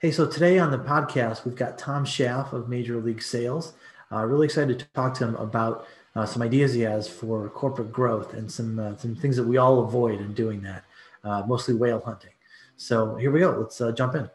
Hey, 0.00 0.12
so 0.12 0.28
today 0.28 0.60
on 0.60 0.70
the 0.70 0.78
podcast, 0.78 1.44
we've 1.44 1.56
got 1.56 1.76
Tom 1.76 2.04
Schaff 2.04 2.52
of 2.52 2.68
Major 2.68 3.00
League 3.00 3.20
Sales. 3.20 3.72
Uh, 4.12 4.24
really 4.24 4.44
excited 4.44 4.78
to 4.78 4.84
talk 4.94 5.12
to 5.14 5.24
him 5.24 5.34
about 5.34 5.88
uh, 6.14 6.24
some 6.24 6.40
ideas 6.40 6.72
he 6.72 6.82
has 6.82 7.08
for 7.08 7.48
corporate 7.48 7.90
growth 7.90 8.32
and 8.32 8.48
some 8.48 8.78
uh, 8.78 8.96
some 8.96 9.16
things 9.16 9.36
that 9.36 9.42
we 9.42 9.56
all 9.56 9.80
avoid 9.80 10.20
in 10.20 10.34
doing 10.34 10.62
that, 10.62 10.84
uh, 11.24 11.42
mostly 11.48 11.74
whale 11.74 11.98
hunting. 11.98 12.30
So 12.76 13.16
here 13.16 13.32
we 13.32 13.40
go. 13.40 13.58
Let's 13.58 13.80
uh, 13.80 13.90
jump 13.90 14.14
in. 14.14 14.30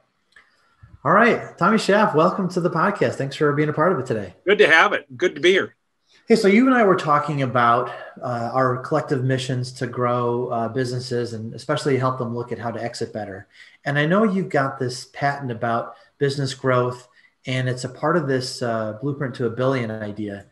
All 1.05 1.13
right, 1.13 1.57
Tommy 1.57 1.77
Schaff, 1.77 2.13
welcome 2.13 2.49
to 2.49 2.59
the 2.59 2.69
podcast. 2.69 3.13
Thanks 3.13 3.37
for 3.37 3.53
being 3.53 3.69
a 3.69 3.73
part 3.73 3.93
of 3.93 3.99
it 3.99 4.05
today. 4.05 4.33
Good 4.45 4.57
to 4.57 4.67
have 4.67 4.91
it. 4.91 5.17
Good 5.17 5.33
to 5.35 5.39
be 5.39 5.51
here. 5.51 5.77
Hey, 6.25 6.37
so 6.37 6.47
you 6.47 6.65
and 6.67 6.75
I 6.75 6.83
were 6.83 6.95
talking 6.95 7.41
about 7.41 7.89
uh, 8.21 8.49
our 8.53 8.77
collective 8.77 9.25
missions 9.25 9.73
to 9.73 9.87
grow 9.87 10.47
uh, 10.47 10.69
businesses 10.69 11.33
and 11.33 11.53
especially 11.53 11.97
help 11.97 12.17
them 12.17 12.33
look 12.33 12.53
at 12.53 12.59
how 12.59 12.71
to 12.71 12.81
exit 12.81 13.11
better. 13.11 13.47
And 13.83 13.99
I 13.99 14.05
know 14.05 14.23
you've 14.23 14.47
got 14.47 14.79
this 14.79 15.05
patent 15.13 15.51
about 15.51 15.95
business 16.19 16.53
growth, 16.53 17.09
and 17.45 17.67
it's 17.67 17.83
a 17.83 17.89
part 17.89 18.15
of 18.15 18.27
this 18.27 18.61
uh, 18.61 18.97
blueprint 19.01 19.35
to 19.35 19.47
a 19.47 19.49
billion 19.49 19.91
idea. 19.91 20.45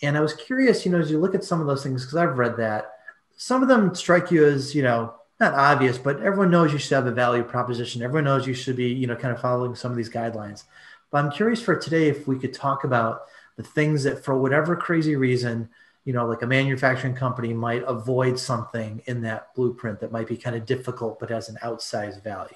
And 0.00 0.16
I 0.16 0.20
was 0.20 0.32
curious, 0.32 0.86
you 0.86 0.92
know, 0.92 1.00
as 1.00 1.10
you 1.10 1.18
look 1.18 1.34
at 1.34 1.42
some 1.42 1.60
of 1.60 1.66
those 1.66 1.82
things, 1.82 2.04
because 2.04 2.16
I've 2.16 2.38
read 2.38 2.56
that, 2.58 2.92
some 3.36 3.62
of 3.62 3.68
them 3.68 3.96
strike 3.96 4.30
you 4.30 4.46
as, 4.46 4.76
you 4.76 4.82
know, 4.82 5.14
not 5.40 5.54
obvious, 5.54 5.98
but 5.98 6.22
everyone 6.22 6.50
knows 6.50 6.72
you 6.72 6.78
should 6.78 6.94
have 6.94 7.06
a 7.06 7.12
value 7.12 7.42
proposition. 7.42 8.00
Everyone 8.02 8.24
knows 8.24 8.46
you 8.46 8.54
should 8.54 8.76
be, 8.76 8.88
you 8.88 9.08
know, 9.08 9.16
kind 9.16 9.34
of 9.34 9.40
following 9.40 9.74
some 9.74 9.90
of 9.90 9.96
these 9.96 10.08
guidelines. 10.08 10.64
But 11.10 11.24
I'm 11.24 11.32
curious 11.32 11.60
for 11.60 11.76
today 11.76 12.08
if 12.08 12.28
we 12.28 12.38
could 12.38 12.54
talk 12.54 12.84
about 12.84 13.22
the 13.56 13.62
things 13.62 14.04
that 14.04 14.24
for 14.24 14.38
whatever 14.38 14.76
crazy 14.76 15.16
reason 15.16 15.68
you 16.04 16.12
know 16.12 16.26
like 16.26 16.42
a 16.42 16.46
manufacturing 16.46 17.14
company 17.14 17.52
might 17.52 17.82
avoid 17.86 18.38
something 18.38 19.02
in 19.06 19.22
that 19.22 19.54
blueprint 19.54 20.00
that 20.00 20.12
might 20.12 20.28
be 20.28 20.36
kind 20.36 20.56
of 20.56 20.66
difficult 20.66 21.18
but 21.18 21.30
has 21.30 21.48
an 21.48 21.58
outsized 21.62 22.22
value. 22.22 22.54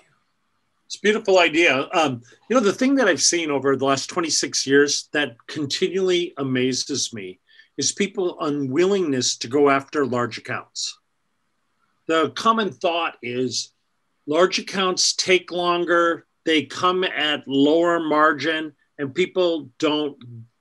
It's 0.87 0.97
a 0.97 1.01
beautiful 1.01 1.39
idea. 1.39 1.89
Um, 1.93 2.23
you 2.49 2.55
know 2.55 2.61
the 2.61 2.73
thing 2.73 2.95
that 2.97 3.09
i've 3.09 3.23
seen 3.23 3.51
over 3.51 3.77
the 3.77 3.85
last 3.85 4.09
26 4.09 4.67
years 4.67 5.09
that 5.13 5.37
continually 5.47 6.34
amazes 6.37 7.12
me 7.12 7.41
is 7.77 7.92
people 7.92 8.37
unwillingness 8.41 9.37
to 9.39 9.48
go 9.48 9.70
after 9.70 10.05
large 10.05 10.37
accounts. 10.39 10.98
The 12.07 12.31
common 12.31 12.73
thought 12.73 13.17
is 13.23 13.73
large 14.27 14.59
accounts 14.59 15.14
take 15.14 15.51
longer 15.51 16.27
they 16.45 16.64
come 16.64 17.05
at 17.05 17.47
lower 17.47 18.01
margin 18.01 18.75
and 18.98 19.14
people 19.14 19.70
don't 19.79 20.17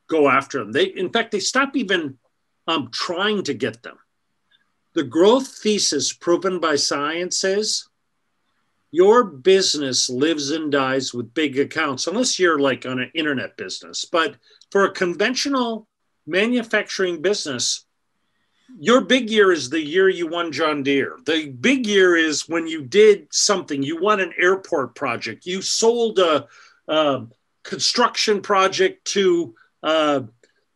go 0.10 0.28
after 0.28 0.60
them. 0.60 0.74
They, 0.74 0.86
in 0.86 1.10
fact, 1.10 1.32
they 1.32 1.40
stop 1.40 1.78
even 1.78 2.18
um, 2.68 2.90
trying 2.92 3.44
to 3.44 3.54
get 3.54 3.82
them. 3.84 3.98
The 4.94 5.04
growth 5.04 5.48
thesis 5.48 6.12
proven 6.12 6.60
by 6.60 6.76
science 6.76 7.44
is 7.44 7.88
your 8.92 9.24
business 9.24 10.10
lives 10.10 10.52
and 10.52 10.72
dies 10.72 11.14
with 11.14 11.34
big 11.34 11.60
accounts, 11.60 12.08
unless 12.08 12.40
you're 12.40 12.60
like 12.60 12.86
on 12.86 13.00
an 13.00 13.12
internet 13.14 13.56
business. 13.56 14.04
But 14.04 14.36
for 14.72 14.86
a 14.86 14.92
conventional 14.92 15.88
manufacturing 16.26 17.22
business, 17.22 17.86
your 18.80 19.02
big 19.02 19.30
year 19.30 19.52
is 19.52 19.70
the 19.70 19.82
year 19.82 20.10
you 20.10 20.28
won 20.28 20.52
John 20.52 20.84
Deere. 20.84 21.18
The 21.26 21.50
big 21.50 21.88
year 21.88 22.16
is 22.16 22.50
when 22.50 22.68
you 22.68 22.82
did 22.84 23.28
something. 23.32 23.82
You 23.82 24.02
won 24.02 24.20
an 24.20 24.34
airport 24.40 24.96
project. 24.96 25.46
You 25.46 25.62
sold 25.62 26.20
a, 26.20 26.48
a 26.88 27.26
construction 27.64 28.42
project 28.42 29.06
to 29.06 29.56
uh, 29.84 30.22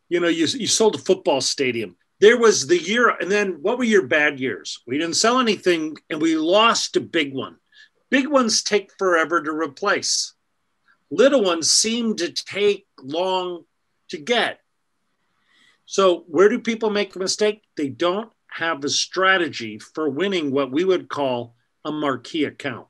you 0.08 0.20
know, 0.20 0.28
you, 0.28 0.46
you 0.46 0.66
sold 0.66 0.94
a 0.94 0.98
football 0.98 1.40
stadium. 1.40 1.96
There 2.20 2.38
was 2.38 2.66
the 2.66 2.78
year, 2.78 3.08
and 3.08 3.30
then 3.30 3.58
what 3.60 3.78
were 3.78 3.84
your 3.84 4.06
bad 4.06 4.38
years? 4.38 4.80
We 4.86 4.98
didn't 4.98 5.16
sell 5.16 5.40
anything, 5.40 5.96
and 6.08 6.22
we 6.22 6.36
lost 6.36 6.96
a 6.96 7.00
big 7.00 7.34
one. 7.34 7.56
Big 8.10 8.28
ones 8.28 8.62
take 8.62 8.92
forever 8.98 9.42
to 9.42 9.50
replace. 9.50 10.34
Little 11.10 11.42
ones 11.42 11.70
seem 11.70 12.16
to 12.16 12.32
take 12.32 12.86
long 13.02 13.64
to 14.10 14.18
get. 14.18 14.60
So, 15.86 16.24
where 16.28 16.48
do 16.48 16.60
people 16.60 16.90
make 16.90 17.14
a 17.14 17.18
mistake? 17.18 17.62
They 17.76 17.88
don't 17.88 18.32
have 18.48 18.84
a 18.84 18.88
strategy 18.88 19.78
for 19.78 20.08
winning 20.08 20.50
what 20.50 20.70
we 20.70 20.84
would 20.84 21.08
call 21.08 21.56
a 21.84 21.92
marquee 21.92 22.44
account. 22.44 22.86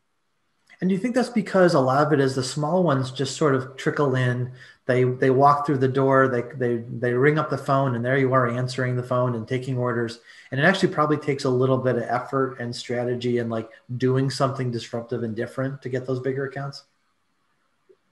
And 0.80 0.91
do 0.91 0.94
you 0.94 1.00
think 1.00 1.14
that's 1.14 1.30
because 1.30 1.74
a 1.74 1.80
lot 1.80 2.06
of 2.06 2.12
it 2.12 2.20
is 2.20 2.34
the 2.34 2.42
small 2.42 2.82
ones 2.82 3.10
just 3.10 3.36
sort 3.36 3.54
of 3.54 3.76
trickle 3.76 4.14
in? 4.14 4.53
They 4.87 5.05
they 5.05 5.31
walk 5.31 5.67
through 5.67 5.78
the 5.78 5.89
door, 5.89 6.28
they 6.28 6.43
they 6.56 6.84
they 6.89 7.15
ring 7.15 7.39
up 7.39 7.49
the 7.49 7.59
phone, 7.59 7.95
and 7.95 8.05
there 8.05 8.19
you 8.19 8.33
are 8.34 8.49
answering 8.49 8.97
the 8.97 9.03
phone 9.03 9.34
and 9.34 9.49
taking 9.49 9.78
orders. 9.78 10.21
And 10.50 10.61
it 10.61 10.65
actually 10.65 10.93
probably 10.93 11.17
takes 11.17 11.45
a 11.45 11.50
little 11.50 11.78
bit 11.78 11.97
of 11.97 12.03
effort 12.03 12.59
and 12.61 12.75
strategy 12.75 13.39
and 13.39 13.50
like 13.50 13.71
doing 13.97 14.31
something 14.31 14.71
disruptive 14.71 15.22
and 15.22 15.34
different 15.34 15.81
to 15.83 15.89
get 15.89 16.06
those 16.06 16.21
bigger 16.21 16.45
accounts. 16.45 16.84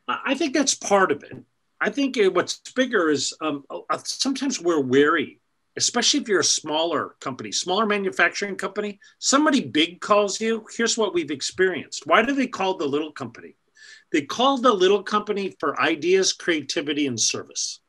I 0.09 0.35
think 0.35 0.55
that's 0.55 0.75
part 0.75 1.13
of 1.13 1.23
it. 1.23 1.37
I 1.81 1.91
think 1.91 2.19
what's 2.35 2.59
bigger 2.75 3.11
is 3.11 3.35
um, 3.41 3.65
uh, 3.71 3.99
sometimes 4.05 4.61
we're 4.61 4.81
wary 4.81 5.41
especially 5.77 6.21
if 6.21 6.29
you're 6.29 6.41
a 6.41 6.45
smaller 6.45 7.15
company, 7.21 7.51
smaller 7.51 7.87
manufacturing 7.87 8.57
company, 8.57 8.99
somebody 9.19 9.61
big 9.61 10.01
calls 10.01 10.41
you. 10.41 10.67
Here's 10.77 10.99
what 10.99 11.15
we've 11.15 11.31
experienced. 11.31 12.07
Why 12.07 12.23
do 12.23 12.35
they 12.35 12.47
call 12.47 12.77
the 12.77 12.87
little 12.87 13.13
company? 13.13 13.57
They 14.13 14.23
call 14.23 14.59
the 14.59 14.73
little 14.73 15.03
company 15.03 15.57
for 15.59 15.81
ideas, 15.81 16.33
creativity, 16.33 17.07
and 17.07 17.19
service. 17.19 17.81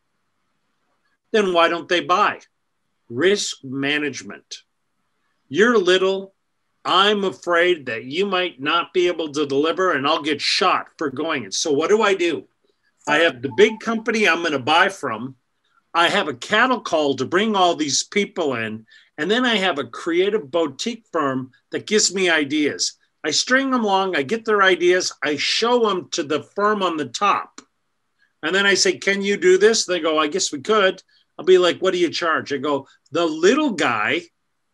Then 1.31 1.53
why 1.53 1.67
don't 1.67 1.89
they 1.89 2.01
buy? 2.01 2.39
Risk 3.09 3.63
management. 3.63 4.63
You're 5.50 5.78
little. 5.78 6.34
I'm 6.85 7.23
afraid 7.23 7.85
that 7.88 8.06
you 8.06 8.25
might 8.25 8.61
not 8.61 8.94
be 8.94 9.07
able 9.07 9.31
to 9.34 9.45
deliver 9.45 9.94
and 9.94 10.07
I'll 10.07 10.22
get 10.22 10.41
shot 10.41 10.88
for 10.97 11.09
going 11.09 11.44
it. 11.44 11.53
So 11.53 11.72
what 11.72 11.89
do 11.89 12.01
I 12.01 12.13
do? 12.13 12.47
I 13.07 13.17
have 13.17 13.41
the 13.41 13.51
big 13.55 13.79
company 13.79 14.28
I'm 14.28 14.40
going 14.40 14.53
to 14.53 14.59
buy 14.59 14.90
from 14.90 15.35
I 15.94 16.09
have 16.09 16.28
a 16.28 16.34
cattle 16.34 16.81
call 16.81 17.16
to 17.16 17.25
bring 17.25 17.55
all 17.55 17.75
these 17.75 18.03
people 18.03 18.55
in. 18.55 18.85
And 19.17 19.29
then 19.29 19.45
I 19.45 19.55
have 19.55 19.78
a 19.78 19.84
creative 19.84 20.50
boutique 20.50 21.05
firm 21.11 21.51
that 21.72 21.85
gives 21.85 22.13
me 22.13 22.29
ideas. 22.29 22.94
I 23.23 23.31
string 23.31 23.72
them 23.72 23.84
along, 23.84 24.16
I 24.16 24.23
get 24.23 24.45
their 24.45 24.61
ideas, 24.61 25.13
I 25.23 25.38
show 25.38 25.88
them 25.88 26.09
to 26.11 26.23
the 26.23 26.44
firm 26.44 26.84
on 26.84 26.97
the 26.97 27.06
top. 27.06 27.61
And 28.41 28.53
then 28.53 28.66
I 28.66 28.73
say, 28.73 28.97
Can 28.97 29.22
you 29.22 29.38
do 29.38 29.57
this? 29.57 29.85
They 29.85 30.00
go, 30.00 30.19
I 30.19 30.28
guess 30.28 30.51
we 30.51 30.61
could. 30.61 31.01
I'll 31.38 31.45
be 31.45 31.57
like, 31.57 31.79
What 31.79 31.94
do 31.94 32.00
you 32.00 32.09
charge? 32.09 32.51
I 32.51 32.57
go, 32.57 32.88
The 33.11 33.25
little 33.25 33.72
guy 33.72 34.23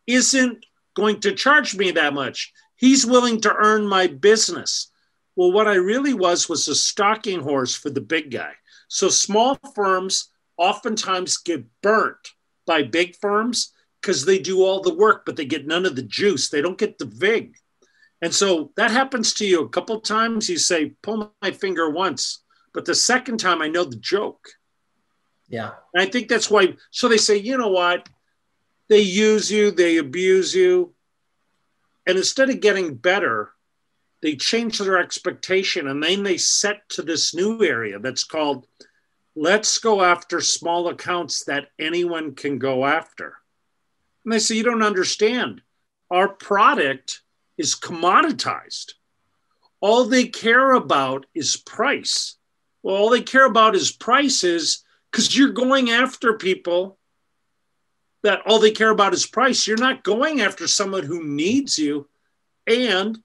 isn't 0.07 0.65
going 0.95 1.19
to 1.21 1.33
charge 1.33 1.75
me 1.75 1.91
that 1.91 2.13
much. 2.13 2.51
He's 2.75 3.05
willing 3.05 3.41
to 3.41 3.53
earn 3.53 3.85
my 3.85 4.07
business. 4.07 4.91
Well, 5.35 5.51
what 5.51 5.67
I 5.67 5.75
really 5.75 6.13
was 6.13 6.49
was 6.49 6.67
a 6.67 6.75
stalking 6.75 7.41
horse 7.41 7.75
for 7.75 7.89
the 7.89 8.01
big 8.01 8.31
guy. 8.31 8.53
So 8.87 9.09
small 9.09 9.57
firms 9.75 10.29
oftentimes 10.57 11.37
get 11.37 11.63
burnt 11.81 12.33
by 12.65 12.83
big 12.83 13.15
firms 13.15 13.71
because 14.01 14.25
they 14.25 14.39
do 14.39 14.63
all 14.63 14.81
the 14.81 14.93
work, 14.93 15.25
but 15.25 15.35
they 15.35 15.45
get 15.45 15.67
none 15.67 15.85
of 15.85 15.95
the 15.95 16.01
juice. 16.01 16.49
They 16.49 16.61
don't 16.61 16.77
get 16.77 16.97
the 16.97 17.05
vig. 17.05 17.55
And 18.21 18.33
so 18.33 18.71
that 18.75 18.91
happens 18.91 19.33
to 19.35 19.45
you 19.45 19.63
a 19.63 19.69
couple 19.69 19.99
times. 20.01 20.49
You 20.49 20.57
say, 20.57 20.93
pull 21.01 21.33
my 21.41 21.51
finger 21.51 21.89
once, 21.89 22.43
but 22.73 22.85
the 22.85 22.95
second 22.95 23.39
time 23.39 23.61
I 23.61 23.69
know 23.69 23.85
the 23.85 23.95
joke. 23.95 24.49
Yeah. 25.47 25.71
And 25.93 26.03
I 26.03 26.05
think 26.05 26.27
that's 26.27 26.49
why. 26.49 26.75
So 26.91 27.07
they 27.07 27.17
say, 27.17 27.37
you 27.37 27.57
know 27.57 27.69
what? 27.69 28.09
They 28.87 29.01
use 29.01 29.51
you, 29.51 29.71
they 29.71 29.97
abuse 29.97 30.53
you. 30.53 30.93
And 32.05 32.17
instead 32.17 32.49
of 32.49 32.59
getting 32.59 32.95
better, 32.95 33.51
they 34.21 34.35
change 34.35 34.79
their 34.79 34.97
expectation 34.97 35.87
and 35.87 36.03
then 36.03 36.23
they 36.23 36.37
set 36.37 36.89
to 36.89 37.01
this 37.01 37.33
new 37.33 37.63
area 37.63 37.99
that's 37.99 38.23
called 38.23 38.67
let's 39.35 39.77
go 39.77 40.01
after 40.01 40.41
small 40.41 40.89
accounts 40.89 41.45
that 41.45 41.67
anyone 41.79 42.35
can 42.35 42.59
go 42.59 42.85
after. 42.85 43.37
And 44.25 44.33
they 44.33 44.39
say, 44.39 44.55
you 44.55 44.63
don't 44.63 44.83
understand. 44.83 45.61
Our 46.11 46.27
product 46.27 47.21
is 47.59 47.75
commoditized. 47.75 48.93
All 49.79 50.05
they 50.05 50.25
care 50.25 50.71
about 50.71 51.27
is 51.35 51.55
price. 51.55 52.37
Well, 52.81 52.95
all 52.95 53.11
they 53.11 53.21
care 53.21 53.45
about 53.45 53.75
is 53.75 53.91
prices 53.91 54.83
because 55.11 55.37
you're 55.37 55.49
going 55.51 55.91
after 55.91 56.33
people 56.33 56.97
that 58.23 58.41
all 58.47 58.57
they 58.57 58.71
care 58.71 58.89
about 58.89 59.13
is 59.13 59.27
price. 59.27 59.67
You're 59.67 59.77
not 59.77 60.03
going 60.03 60.41
after 60.41 60.67
someone 60.67 61.03
who 61.03 61.23
needs 61.23 61.77
you. 61.77 62.09
And 62.65 63.19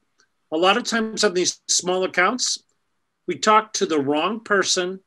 a 0.53 0.59
lot 0.59 0.77
of 0.77 0.85
times 0.85 1.25
on 1.25 1.33
these 1.33 1.63
small 1.67 2.05
accounts, 2.05 2.63
we 3.27 3.39
talk 3.39 3.73
to 3.75 3.87
the 3.87 3.99
wrong 3.99 4.41
person 4.41 5.01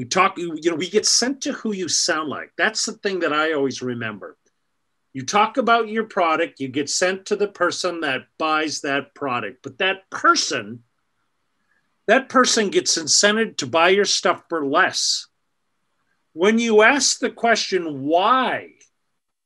we 0.00 0.06
talk, 0.06 0.38
you 0.38 0.70
know, 0.70 0.76
we 0.76 0.88
get 0.88 1.04
sent 1.04 1.42
to 1.42 1.52
who 1.52 1.72
you 1.72 1.86
sound 1.86 2.30
like. 2.30 2.52
That's 2.56 2.86
the 2.86 2.92
thing 2.92 3.20
that 3.20 3.34
I 3.34 3.52
always 3.52 3.82
remember. 3.82 4.38
You 5.12 5.24
talk 5.24 5.56
about 5.56 5.88
your 5.88 6.04
product, 6.04 6.60
you 6.60 6.68
get 6.68 6.88
sent 6.88 7.26
to 7.26 7.36
the 7.36 7.48
person 7.48 8.00
that 8.00 8.26
buys 8.38 8.82
that 8.82 9.14
product, 9.14 9.62
but 9.62 9.78
that 9.78 10.08
person, 10.10 10.84
that 12.06 12.28
person 12.28 12.70
gets 12.70 12.96
incented 12.96 13.56
to 13.58 13.66
buy 13.66 13.88
your 13.88 14.04
stuff 14.04 14.44
for 14.48 14.64
less. 14.64 15.26
When 16.32 16.58
you 16.58 16.82
ask 16.82 17.18
the 17.18 17.30
question, 17.30 18.04
why? 18.04 18.74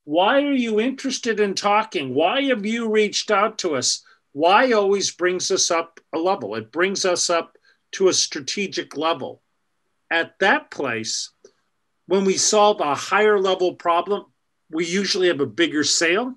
Why 0.03 0.43
are 0.43 0.53
you 0.53 0.79
interested 0.79 1.39
in 1.39 1.55
talking? 1.55 2.13
Why 2.13 2.43
have 2.43 2.65
you 2.65 2.91
reached 2.91 3.31
out 3.31 3.57
to 3.59 3.75
us? 3.75 4.03
Why 4.33 4.73
always 4.73 5.11
brings 5.11 5.49
us 5.49 5.71
up 5.71 5.99
a 6.15 6.19
level. 6.19 6.55
It 6.55 6.71
brings 6.71 7.05
us 7.05 7.29
up 7.29 7.57
to 7.93 8.07
a 8.07 8.13
strategic 8.13 8.97
level. 8.97 9.41
At 10.09 10.39
that 10.39 10.71
place, 10.71 11.31
when 12.07 12.25
we 12.25 12.37
solve 12.37 12.79
a 12.81 12.95
higher 12.95 13.39
level 13.39 13.75
problem, 13.75 14.25
we 14.75 14.85
usually 14.85 15.27
have 15.27 15.39
a 15.39 15.45
bigger 15.45 15.83
sale. 15.83 16.35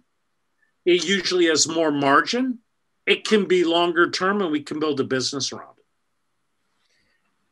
It 0.84 1.04
usually 1.04 1.46
has 1.46 1.68
more 1.68 1.90
margin. 1.90 2.60
It 3.06 3.24
can 3.24 3.46
be 3.46 3.64
longer 3.64 4.10
term 4.10 4.40
and 4.40 4.50
we 4.50 4.62
can 4.62 4.78
build 4.78 5.00
a 5.00 5.04
business 5.04 5.52
around 5.52 5.76
it. 5.78 5.84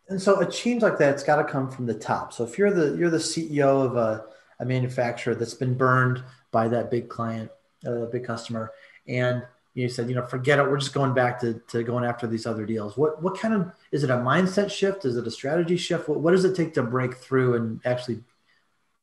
And 0.09 0.23
so 0.23 0.41
a 0.41 0.50
change 0.50 0.83
like 0.83 0.99
that, 0.99 1.15
it's 1.15 1.25
got 1.25 1.37
to 1.37 1.44
come 1.44 1.69
from 1.69 1.87
the 1.87 1.94
top. 1.94 2.33
So 2.33 2.44
if 2.44 2.56
you're 2.56 2.73
the 2.73 2.97
you're 2.97 3.11
the 3.11 3.19
CEO 3.19 3.85
of 3.85 3.97
a, 3.97 4.27
a 4.61 4.65
manufacturer 4.65 5.35
that's 5.35 5.55
been 5.55 5.75
burned 5.75 6.23
by 6.53 6.69
that 6.69 6.91
big 6.91 7.09
client, 7.09 7.50
a 7.85 8.05
uh, 8.05 8.06
big 8.06 8.25
customer, 8.25 8.73
and 9.09 9.43
you 9.75 9.89
said, 9.89 10.09
you 10.09 10.15
know, 10.15 10.25
forget 10.25 10.59
it. 10.59 10.62
We're 10.62 10.79
just 10.79 10.94
going 10.94 11.12
back 11.12 11.41
to, 11.41 11.61
to 11.69 11.82
going 11.82 12.05
after 12.05 12.27
these 12.27 12.47
other 12.47 12.65
deals. 12.65 12.97
What 12.97 13.23
what 13.23 13.39
kind 13.39 13.53
of 13.53 13.73
is 13.91 14.05
it 14.05 14.11
a 14.11 14.17
mindset 14.17 14.71
shift? 14.71 15.05
Is 15.05 15.17
it 15.17 15.27
a 15.27 15.31
strategy 15.31 15.77
shift? 15.77 16.09
What, 16.09 16.21
what 16.21 16.31
does 16.31 16.44
it 16.44 16.55
take 16.55 16.75
to 16.75 16.82
break 16.82 17.17
through 17.17 17.55
and 17.56 17.81
actually 17.85 18.23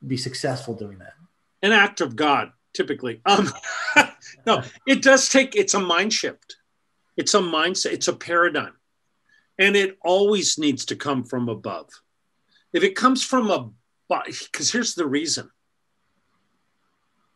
be 0.08 0.18
successful 0.18 0.74
doing 0.74 1.00
that? 1.00 1.14
An 1.64 1.72
act 1.72 2.02
of 2.02 2.16
God, 2.16 2.52
typically. 2.74 3.22
Um, 3.26 3.52
no, 4.46 4.62
it 4.86 5.02
does 5.02 5.30
take. 5.30 5.56
It's 5.56 5.74
a 5.74 5.80
mind 5.80 6.14
shift. 6.14 6.58
It's 7.18 7.34
a 7.34 7.40
mindset. 7.40 7.94
It's 7.94 8.08
a 8.08 8.14
paradigm, 8.14 8.74
and 9.58 9.76
it 9.76 9.98
always 10.04 10.60
needs 10.60 10.86
to 10.86 10.96
come 10.96 11.24
from 11.24 11.50
above. 11.50 11.90
If 12.74 12.84
it 12.84 12.96
comes 12.96 13.24
from 13.24 13.50
a, 13.50 13.72
because 14.10 14.72
here's 14.72 14.96
the 14.96 15.08
reason. 15.08 15.50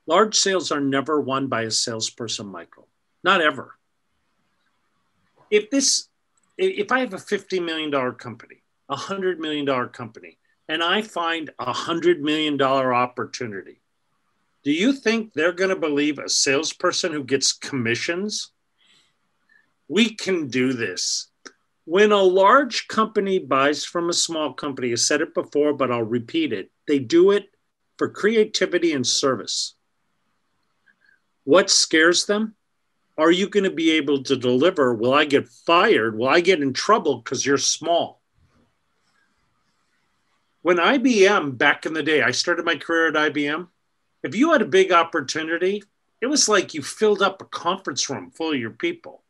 Large 0.05 0.35
sales 0.35 0.71
are 0.71 0.79
never 0.79 1.19
won 1.19 1.47
by 1.47 1.63
a 1.63 1.71
salesperson, 1.71 2.47
Michael. 2.47 2.87
Not 3.23 3.41
ever. 3.41 3.75
If 5.51 5.69
this, 5.69 6.07
if 6.57 6.91
I 6.91 6.99
have 7.01 7.13
a 7.13 7.17
$50 7.17 7.63
million 7.63 7.91
company, 8.13 8.63
a 8.89 8.95
$100 8.95 9.37
million 9.37 9.65
company, 9.89 10.37
and 10.69 10.81
I 10.81 11.01
find 11.01 11.49
a 11.59 11.73
$100 11.73 12.19
million 12.19 12.61
opportunity, 12.61 13.81
do 14.63 14.71
you 14.71 14.93
think 14.93 15.33
they're 15.33 15.53
going 15.53 15.69
to 15.69 15.75
believe 15.75 16.19
a 16.19 16.29
salesperson 16.29 17.13
who 17.13 17.23
gets 17.23 17.53
commissions? 17.53 18.51
We 19.87 20.13
can 20.13 20.49
do 20.49 20.73
this. 20.73 21.29
When 21.85 22.11
a 22.11 22.21
large 22.21 22.87
company 22.89 23.39
buys 23.39 23.85
from 23.85 24.09
a 24.09 24.13
small 24.13 24.53
company, 24.53 24.91
I 24.91 24.95
said 24.95 25.21
it 25.21 25.33
before, 25.33 25.73
but 25.73 25.89
I'll 25.89 26.03
repeat 26.03 26.51
it. 26.51 26.69
They 26.85 26.99
do 26.99 27.31
it 27.31 27.45
for 27.97 28.09
creativity 28.09 28.91
and 28.91 29.07
service. 29.07 29.75
What 31.45 31.69
scares 31.69 32.25
them? 32.25 32.55
Are 33.17 33.31
you 33.31 33.47
going 33.47 33.63
to 33.63 33.71
be 33.71 33.91
able 33.91 34.21
to 34.23 34.35
deliver? 34.35 34.93
Will 34.93 35.13
I 35.13 35.25
get 35.25 35.47
fired? 35.47 36.17
Will 36.17 36.27
I 36.27 36.41
get 36.41 36.61
in 36.61 36.73
trouble 36.73 37.19
because 37.19 37.45
you're 37.45 37.57
small? 37.57 38.21
When 40.61 40.77
IBM, 40.77 41.57
back 41.57 41.85
in 41.85 41.93
the 41.93 42.03
day, 42.03 42.21
I 42.21 42.31
started 42.31 42.65
my 42.65 42.75
career 42.75 43.07
at 43.07 43.33
IBM. 43.33 43.69
If 44.23 44.35
you 44.35 44.51
had 44.51 44.61
a 44.61 44.65
big 44.65 44.91
opportunity, 44.91 45.83
it 46.21 46.27
was 46.27 46.49
like 46.49 46.73
you 46.73 46.81
filled 46.81 47.21
up 47.21 47.41
a 47.41 47.45
conference 47.45 48.09
room 48.09 48.31
full 48.31 48.51
of 48.51 48.59
your 48.59 48.71
people. 48.71 49.23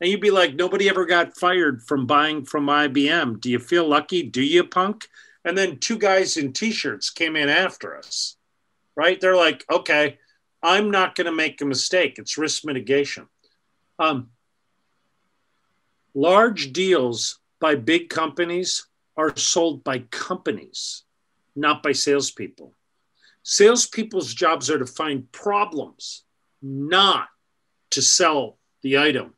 And 0.00 0.10
you'd 0.10 0.20
be 0.20 0.30
like, 0.30 0.54
nobody 0.54 0.88
ever 0.88 1.06
got 1.06 1.36
fired 1.36 1.82
from 1.82 2.06
buying 2.06 2.44
from 2.44 2.66
IBM. 2.66 3.40
Do 3.40 3.50
you 3.50 3.58
feel 3.58 3.86
lucky? 3.88 4.22
Do 4.22 4.42
you, 4.42 4.64
punk? 4.64 5.08
And 5.44 5.56
then 5.56 5.78
two 5.78 5.98
guys 5.98 6.36
in 6.36 6.52
t 6.52 6.70
shirts 6.72 7.10
came 7.10 7.36
in 7.36 7.48
after 7.48 7.96
us, 7.96 8.36
right? 8.96 9.20
They're 9.20 9.36
like, 9.36 9.64
okay, 9.70 10.18
I'm 10.62 10.90
not 10.90 11.14
going 11.14 11.26
to 11.26 11.32
make 11.32 11.60
a 11.60 11.66
mistake. 11.66 12.18
It's 12.18 12.38
risk 12.38 12.64
mitigation. 12.64 13.28
Um, 13.98 14.30
large 16.14 16.72
deals 16.72 17.38
by 17.60 17.74
big 17.74 18.08
companies 18.08 18.86
are 19.16 19.36
sold 19.36 19.84
by 19.84 20.00
companies, 20.10 21.04
not 21.54 21.82
by 21.82 21.92
salespeople. 21.92 22.72
Salespeople's 23.44 24.32
jobs 24.32 24.70
are 24.70 24.78
to 24.78 24.86
find 24.86 25.30
problems, 25.30 26.24
not 26.62 27.28
to 27.90 28.00
sell 28.00 28.58
the 28.82 28.98
item. 28.98 29.34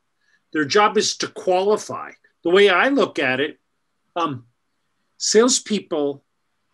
Their 0.53 0.63
job 0.65 0.97
is 0.97 1.17
to 1.17 1.27
qualify. 1.27 2.11
The 2.43 2.49
way 2.49 2.69
I 2.69 2.87
look 2.87 3.19
at 3.19 3.41
it, 3.41 3.59
um, 4.15 4.45
salespeople, 5.17 6.23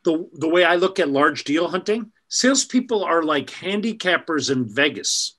the, 0.05 0.29
the 0.33 0.47
way 0.47 0.63
I 0.63 0.75
look 0.75 0.99
at 0.99 1.09
large 1.09 1.43
deal 1.43 1.67
hunting, 1.67 2.11
salespeople 2.27 3.03
are 3.03 3.23
like 3.23 3.47
handicappers 3.47 4.51
in 4.51 4.67
Vegas. 4.67 5.35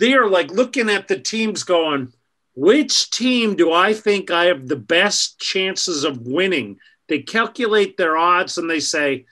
They 0.00 0.14
are 0.14 0.28
like 0.28 0.50
looking 0.50 0.90
at 0.90 1.06
the 1.06 1.18
teams 1.18 1.62
going, 1.62 2.12
which 2.56 3.10
team 3.10 3.54
do 3.54 3.72
I 3.72 3.94
think 3.94 4.32
I 4.32 4.46
have 4.46 4.66
the 4.66 4.76
best 4.76 5.38
chances 5.38 6.02
of 6.02 6.26
winning? 6.26 6.78
They 7.08 7.20
calculate 7.20 7.96
their 7.96 8.16
odds 8.16 8.58
and 8.58 8.68
they 8.68 8.80
say, 8.80 9.26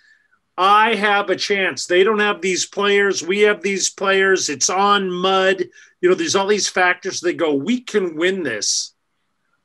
I 0.58 0.94
have 0.94 1.28
a 1.28 1.36
chance. 1.36 1.86
They 1.86 2.02
don't 2.02 2.20
have 2.20 2.40
these 2.40 2.64
players. 2.64 3.22
We 3.26 3.40
have 3.40 3.62
these 3.62 3.90
players. 3.90 4.48
It's 4.48 4.70
on 4.70 5.10
mud. 5.10 5.64
You 6.00 6.08
know, 6.08 6.14
there's 6.14 6.36
all 6.36 6.46
these 6.46 6.68
factors. 6.68 7.20
They 7.20 7.34
go, 7.34 7.54
we 7.54 7.80
can 7.80 8.16
win 8.16 8.42
this. 8.42 8.94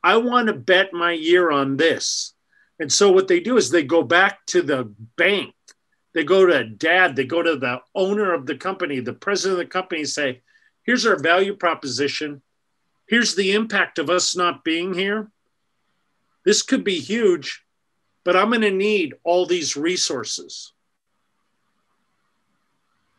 I 0.03 0.17
want 0.17 0.47
to 0.47 0.53
bet 0.53 0.93
my 0.93 1.11
year 1.13 1.51
on 1.51 1.77
this. 1.77 2.33
And 2.79 2.91
so 2.91 3.11
what 3.11 3.27
they 3.27 3.39
do 3.39 3.57
is 3.57 3.69
they 3.69 3.83
go 3.83 4.03
back 4.03 4.45
to 4.47 4.61
the 4.61 4.91
bank 5.15 5.53
they 6.13 6.23
go 6.23 6.45
to 6.45 6.63
dad, 6.65 7.15
they 7.15 7.25
go 7.25 7.41
to 7.41 7.55
the 7.55 7.81
owner 7.95 8.33
of 8.33 8.45
the 8.45 8.55
company, 8.55 8.99
the 8.99 9.13
president 9.13 9.61
of 9.61 9.65
the 9.65 9.71
company, 9.71 10.03
say, 10.05 10.41
here's 10.83 11.05
our 11.05 11.17
value 11.17 11.55
proposition. 11.55 12.41
Here's 13.07 13.35
the 13.35 13.53
impact 13.53 13.99
of 13.99 14.09
us 14.09 14.35
not 14.35 14.63
being 14.63 14.93
here. 14.93 15.29
This 16.45 16.61
could 16.63 16.83
be 16.83 16.99
huge, 16.99 17.63
but 18.23 18.35
I'm 18.35 18.49
going 18.49 18.61
to 18.61 18.71
need 18.71 19.15
all 19.23 19.45
these 19.45 19.77
resources. 19.77 20.73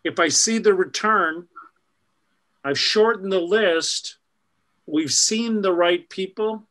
If 0.05 0.19
I 0.19 0.29
see 0.29 0.59
the 0.59 0.75
return, 0.75 1.49
I've 2.65 2.79
shortened 2.79 3.33
the 3.33 3.41
list. 3.41 4.19
We've 4.87 5.13
seen 5.13 5.63
the 5.63 5.73
right 5.73 6.09
people. 6.09 6.67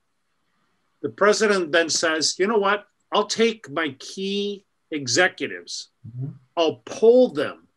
The 1.02 1.10
president 1.10 1.72
then 1.72 1.90
says, 1.90 2.36
you 2.38 2.48
know 2.48 2.58
what? 2.58 2.88
I'll 3.12 3.28
take 3.28 3.70
my 3.70 3.96
key 4.00 4.66
executives. 4.92 5.90
Mm-hmm. 6.08 6.34
I'll 6.56 6.82
pull 6.86 7.30
them 7.30 7.68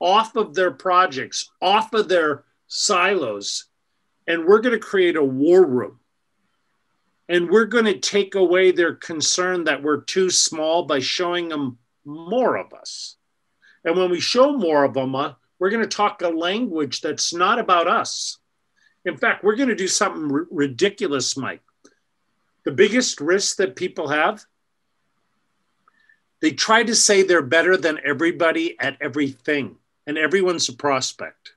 off 0.00 0.36
of 0.36 0.54
their 0.54 0.70
projects, 0.70 1.50
off 1.62 1.94
of 1.94 2.08
their 2.08 2.44
silos, 2.66 3.66
and 4.26 4.44
we're 4.44 4.60
going 4.60 4.74
to 4.74 4.86
create 4.86 5.16
a 5.16 5.22
war 5.22 5.64
room. 5.64 6.00
And 7.28 7.48
we're 7.48 7.64
going 7.64 7.86
to 7.86 7.98
take 7.98 8.34
away 8.34 8.70
their 8.70 8.94
concern 8.94 9.64
that 9.64 9.82
we're 9.82 10.02
too 10.02 10.28
small 10.28 10.82
by 10.82 11.00
showing 11.00 11.48
them 11.48 11.78
more 12.04 12.56
of 12.56 12.74
us. 12.74 13.16
And 13.84 13.96
when 13.96 14.10
we 14.10 14.20
show 14.20 14.56
more 14.56 14.84
of 14.84 14.94
them, 14.94 15.14
uh, 15.14 15.34
we're 15.58 15.70
going 15.70 15.82
to 15.82 15.96
talk 15.96 16.22
a 16.22 16.28
language 16.28 17.00
that's 17.00 17.34
not 17.34 17.58
about 17.58 17.86
us. 17.86 18.38
In 19.04 19.16
fact, 19.16 19.44
we're 19.44 19.56
going 19.56 19.68
to 19.68 19.74
do 19.74 19.88
something 19.88 20.30
r- 20.32 20.46
ridiculous, 20.50 21.36
Mike. 21.36 21.62
The 22.64 22.72
biggest 22.72 23.20
risk 23.20 23.56
that 23.56 23.76
people 23.76 24.08
have 24.08 24.44
they 26.44 26.50
try 26.50 26.82
to 26.82 26.94
say 26.94 27.22
they're 27.22 27.40
better 27.40 27.74
than 27.74 28.00
everybody 28.04 28.78
at 28.78 28.98
everything, 29.00 29.76
and 30.06 30.18
everyone's 30.18 30.68
a 30.68 30.74
prospect. 30.74 31.54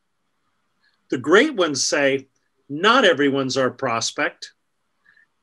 The 1.10 1.18
great 1.18 1.56
ones 1.56 1.86
say, 1.86 2.30
not 2.70 3.04
everyone's 3.04 3.58
our 3.58 3.70
prospect. 3.70 4.54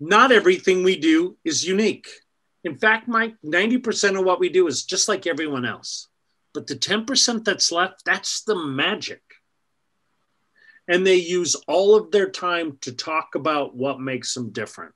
Not 0.00 0.33
everything 0.33 0.83
we 0.83 0.97
do 0.97 1.37
is 1.45 1.62
unique. 1.62 2.09
In 2.64 2.79
fact, 2.79 3.07
Mike, 3.07 3.35
90% 3.45 4.19
of 4.19 4.25
what 4.25 4.41
we 4.41 4.49
do 4.49 4.67
is 4.67 4.85
just 4.85 5.09
like 5.09 5.26
everyone 5.26 5.67
else. 5.67 6.09
But 6.55 6.69
the 6.69 6.77
10% 6.77 7.45
that's 7.45 7.73
left, 7.73 8.05
that's 8.05 8.43
the 8.43 8.55
magic. 8.55 9.21
And 10.87 11.07
they 11.07 11.17
use 11.17 11.57
all 11.67 11.97
of 11.97 12.11
their 12.11 12.31
time 12.31 12.79
to 12.83 12.93
talk 12.93 13.35
about 13.35 13.75
what 13.75 14.01
makes 14.01 14.33
them 14.35 14.51
different. 14.51 14.95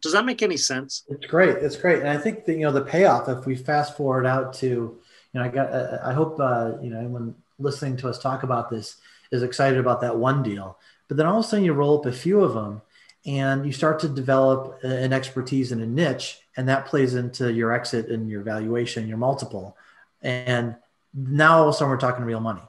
Does 0.00 0.12
that 0.12 0.24
make 0.24 0.42
any 0.42 0.56
sense? 0.56 1.04
It's 1.08 1.26
great. 1.26 1.56
It's 1.58 1.76
great, 1.76 2.00
and 2.00 2.08
I 2.08 2.18
think 2.18 2.44
that 2.44 2.54
you 2.54 2.62
know 2.62 2.72
the 2.72 2.84
payoff. 2.84 3.28
If 3.28 3.46
we 3.46 3.54
fast 3.54 3.96
forward 3.96 4.26
out 4.26 4.52
to, 4.54 4.66
you 4.66 4.98
know, 5.32 5.42
I 5.42 5.48
got. 5.48 5.72
I 6.04 6.12
hope 6.12 6.40
uh, 6.40 6.72
you 6.82 6.90
know 6.90 6.98
anyone 6.98 7.36
listening 7.58 7.96
to 7.98 8.08
us 8.08 8.18
talk 8.18 8.42
about 8.42 8.68
this 8.68 8.96
is 9.30 9.42
excited 9.42 9.78
about 9.78 10.00
that 10.00 10.16
one 10.16 10.42
deal. 10.42 10.76
But 11.06 11.16
then 11.16 11.26
all 11.26 11.38
of 11.38 11.44
a 11.44 11.48
sudden 11.48 11.64
you 11.64 11.72
roll 11.72 12.00
up 12.00 12.06
a 12.06 12.12
few 12.12 12.42
of 12.42 12.54
them, 12.54 12.82
and 13.24 13.64
you 13.64 13.72
start 13.72 14.00
to 14.00 14.08
develop 14.08 14.82
an 14.82 15.12
expertise 15.12 15.70
in 15.70 15.80
a 15.80 15.86
niche, 15.86 16.40
and 16.56 16.68
that 16.68 16.86
plays 16.86 17.14
into 17.14 17.52
your 17.52 17.72
exit 17.72 18.08
and 18.08 18.28
your 18.28 18.42
valuation, 18.42 19.08
your 19.08 19.18
multiple, 19.18 19.76
and 20.20 20.74
now 21.14 21.58
all 21.58 21.68
of 21.68 21.74
a 21.74 21.78
sudden 21.78 21.90
we're 21.90 21.98
talking 21.98 22.24
real 22.24 22.40
money. 22.40 22.62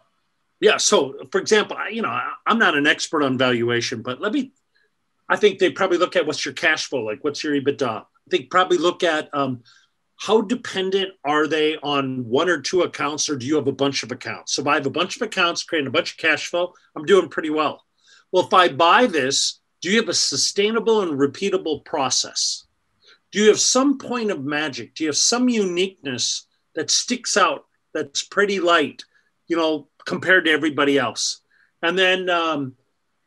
Yeah. 0.59 0.77
So, 0.77 1.15
for 1.31 1.39
example, 1.41 1.77
I, 1.77 1.89
you 1.89 2.01
know, 2.01 2.19
I'm 2.45 2.59
not 2.59 2.75
an 2.75 2.87
expert 2.87 3.23
on 3.23 3.37
valuation, 3.37 4.01
but 4.01 4.21
let 4.21 4.31
me 4.31 4.53
I 5.29 5.37
think 5.37 5.59
they 5.59 5.71
probably 5.71 5.97
look 5.97 6.17
at 6.17 6.27
what's 6.27 6.43
your 6.43 6.53
cash 6.53 6.87
flow 6.87 7.03
like, 7.05 7.23
what's 7.23 7.41
your 7.41 7.53
EBITDA. 7.53 8.05
They 8.29 8.39
probably 8.41 8.77
look 8.77 9.01
at 9.01 9.29
um, 9.33 9.63
how 10.17 10.41
dependent 10.41 11.13
are 11.23 11.47
they 11.47 11.77
on 11.77 12.27
one 12.27 12.49
or 12.49 12.59
two 12.59 12.81
accounts, 12.81 13.29
or 13.29 13.37
do 13.37 13.45
you 13.45 13.55
have 13.55 13.67
a 13.67 13.71
bunch 13.71 14.03
of 14.03 14.11
accounts? 14.11 14.53
So 14.53 14.61
if 14.61 14.67
I 14.67 14.75
have 14.75 14.85
a 14.85 14.91
bunch 14.91 15.15
of 15.15 15.21
accounts, 15.21 15.63
creating 15.63 15.87
a 15.87 15.91
bunch 15.91 16.11
of 16.11 16.17
cash 16.17 16.47
flow, 16.47 16.73
I'm 16.95 17.05
doing 17.05 17.29
pretty 17.29 17.49
well. 17.49 17.85
Well, 18.31 18.45
if 18.45 18.53
I 18.53 18.67
buy 18.67 19.07
this, 19.07 19.61
Do 19.81 19.89
you 19.89 19.97
have 19.97 20.09
a 20.09 20.13
sustainable 20.13 21.01
and 21.01 21.19
repeatable 21.19 21.83
process? 21.83 22.65
Do 23.31 23.39
you 23.39 23.47
have 23.47 23.59
some 23.59 23.97
point 23.97 24.29
of 24.29 24.43
magic? 24.43 24.93
Do 24.93 25.03
you 25.03 25.09
have 25.09 25.17
some 25.17 25.49
uniqueness 25.49 26.45
that 26.75 26.91
sticks 26.91 27.35
out 27.35 27.65
that's 27.93 28.23
pretty 28.23 28.59
light, 28.59 29.03
you 29.47 29.57
know, 29.57 29.87
compared 30.05 30.45
to 30.45 30.51
everybody 30.51 30.97
else? 30.97 31.41
And 31.81 31.97
then 31.97 32.29
um, 32.29 32.75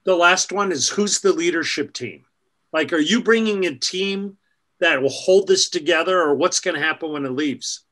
the 0.05 0.17
last 0.17 0.53
one 0.53 0.73
is 0.73 0.89
who's 0.89 1.21
the 1.21 1.33
leadership 1.33 1.93
team? 1.93 2.25
Like, 2.73 2.93
are 2.93 2.99
you 2.99 3.23
bringing 3.23 3.67
a 3.67 3.75
team 3.75 4.37
that 4.81 5.01
will 5.01 5.09
hold 5.11 5.47
this 5.47 5.69
together, 5.69 6.21
or 6.21 6.35
what's 6.35 6.61
going 6.61 6.75
to 6.75 6.83
happen 6.85 7.13
when 7.13 7.25
it 7.25 7.33
leaves? 7.33 7.85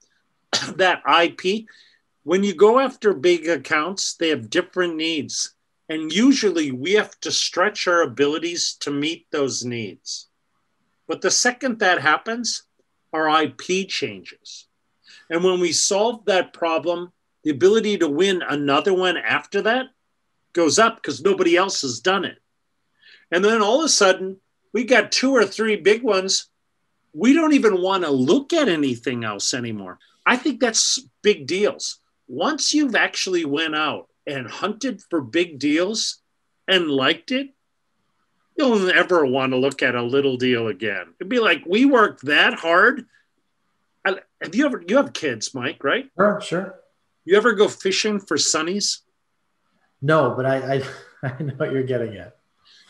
that 0.77 1.03
IP, 1.07 1.67
when 2.25 2.45
you 2.45 2.55
go 2.55 2.79
after 2.79 3.15
big 3.15 3.49
accounts, 3.49 4.15
they 4.15 4.29
have 4.29 4.51
different 4.51 4.97
needs. 4.97 5.55
And 5.89 6.13
usually 6.13 6.73
we 6.73 6.93
have 6.93 7.19
to 7.21 7.31
stretch 7.31 7.87
our 7.87 8.03
abilities 8.03 8.75
to 8.81 8.91
meet 8.91 9.27
those 9.31 9.65
needs. 9.65 10.29
But 11.07 11.21
the 11.21 11.31
second 11.31 11.81
that 11.81 12.01
happens, 12.01 12.63
our 13.13 13.43
IP 13.43 13.89
changes. 13.89 14.69
And 15.31 15.43
when 15.45 15.61
we 15.61 15.73
solve 15.73 16.25
that 16.27 16.53
problem, 16.53 17.13
the 17.45 17.51
ability 17.51 17.99
to 17.99 18.09
win 18.09 18.43
another 18.43 18.95
one 18.95 19.17
after 19.17 19.63
that 19.63 19.87
goes 20.53 20.79
up 20.79 20.97
because 20.97 21.23
nobody 21.23 21.57
else 21.57 21.83
has 21.83 22.01
done 22.01 22.25
it. 22.25 22.39
And 23.31 23.45
then 23.45 23.63
all 23.63 23.81
of 23.81 23.87
a 23.87 23.89
sudden, 23.89 24.39
we 24.73 24.85
got 24.85 25.13
two 25.13 25.35
or 25.35 25.45
three 25.47 25.77
big 25.77 26.03
ones. 26.03 26.47
We 27.13 27.33
don't 27.33 27.55
even 27.55 27.81
want 27.81 28.05
to 28.05 28.11
look 28.11 28.53
at 28.53 28.69
anything 28.69 29.25
else 29.25 29.55
anymore. 29.55 29.99
I 30.25 30.37
think 30.37 30.61
that's 30.61 31.01
big 31.23 31.47
deals. 31.47 31.99
Once 32.29 32.73
you've 32.73 32.95
actually 32.95 33.45
went 33.45 33.75
out 33.75 34.09
and 34.27 34.47
hunted 34.49 35.03
for 35.11 35.21
big 35.21 35.59
deals 35.59 36.19
and 36.69 36.91
liked 36.91 37.33
it, 37.33 37.49
you'll 38.57 38.79
never 38.79 39.27
want 39.27 39.53
to 39.53 39.59
look 39.59 39.83
at 39.83 39.95
a 39.95 40.03
little 40.03 40.37
deal 40.37 40.69
again. 40.69 41.15
It'd 41.19 41.29
be 41.29 41.41
like 41.41 41.65
we 41.67 41.85
worked 41.85 42.27
that 42.27 42.55
hard. 42.55 43.07
Have 44.43 44.55
you 44.55 44.67
ever 44.67 44.83
you 44.87 44.97
have 44.97 45.13
kids, 45.13 45.55
Mike, 45.55 45.85
right? 45.85 46.09
Sure, 46.17 46.41
sure. 46.41 46.81
You 47.25 47.37
ever 47.37 47.53
go 47.53 47.69
fishing 47.69 48.19
for 48.19 48.37
sunnies? 48.37 48.99
No, 50.01 50.35
but 50.37 50.45
I, 50.45 50.75
I, 50.75 50.83
I 51.39 51.43
know 51.43 51.55
what 51.55 51.73
you're 51.73 51.85
getting 51.85 52.17
at. 52.17 52.37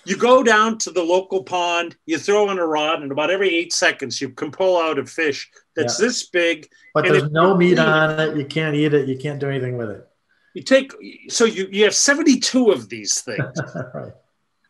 You 0.04 0.16
go 0.16 0.42
down 0.42 0.78
to 0.78 0.90
the 0.90 1.02
local 1.02 1.44
pond, 1.44 1.97
you 2.06 2.18
throw 2.18 2.50
in 2.50 2.59
a 2.59 2.66
rod, 2.66 3.02
and 3.02 3.12
about 3.12 3.30
every 3.30 3.54
eight 3.54 3.73
seconds, 3.73 4.21
you 4.21 4.30
can 4.30 4.50
pull 4.50 4.76
out 4.76 4.99
a 4.99 5.06
fish 5.06 5.49
that's 5.76 6.00
yeah. 6.00 6.06
this 6.06 6.28
big. 6.28 6.68
But 6.92 7.04
there's 7.04 7.30
no 7.30 7.56
meat 7.56 7.78
on 7.78 8.18
it. 8.18 8.37
You 8.37 8.44
can't 8.44 8.75
eat 8.75 8.94
it. 8.94 9.09
You 9.09 9.16
can't 9.16 9.38
do 9.38 9.49
anything 9.49 9.76
with 9.76 9.90
it. 9.90 10.09
You 10.54 10.62
take 10.62 10.92
so 11.28 11.44
you 11.44 11.68
you 11.71 11.85
have 11.85 11.94
72 11.94 12.71
of 12.71 12.88
these 12.88 13.21
things, 13.21 13.56
right. 13.94 14.12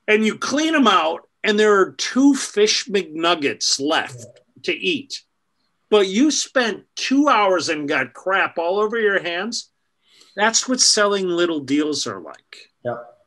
and 0.07 0.25
you 0.25 0.37
clean 0.37 0.75
them 0.75 0.87
out, 0.87 1.29
and 1.43 1.59
there 1.59 1.81
are 1.81 1.93
two 1.93 2.35
fish 2.35 2.87
McNuggets 2.87 3.81
left 3.81 4.19
yeah. 4.19 4.63
to 4.65 4.73
eat. 4.75 5.23
But 5.93 6.09
you 6.09 6.31
spent 6.31 6.85
two 6.97 7.29
hours 7.29 7.69
and 7.69 7.87
got 7.87 8.15
crap 8.15 8.57
all 8.57 8.79
over 8.79 8.99
your 8.99 9.23
hands. 9.23 9.69
That's 10.35 10.67
what 10.67 10.81
selling 10.81 11.29
little 11.29 11.61
deals 11.61 12.07
are 12.07 12.19
like. 12.19 12.71
Yep. 12.83 13.19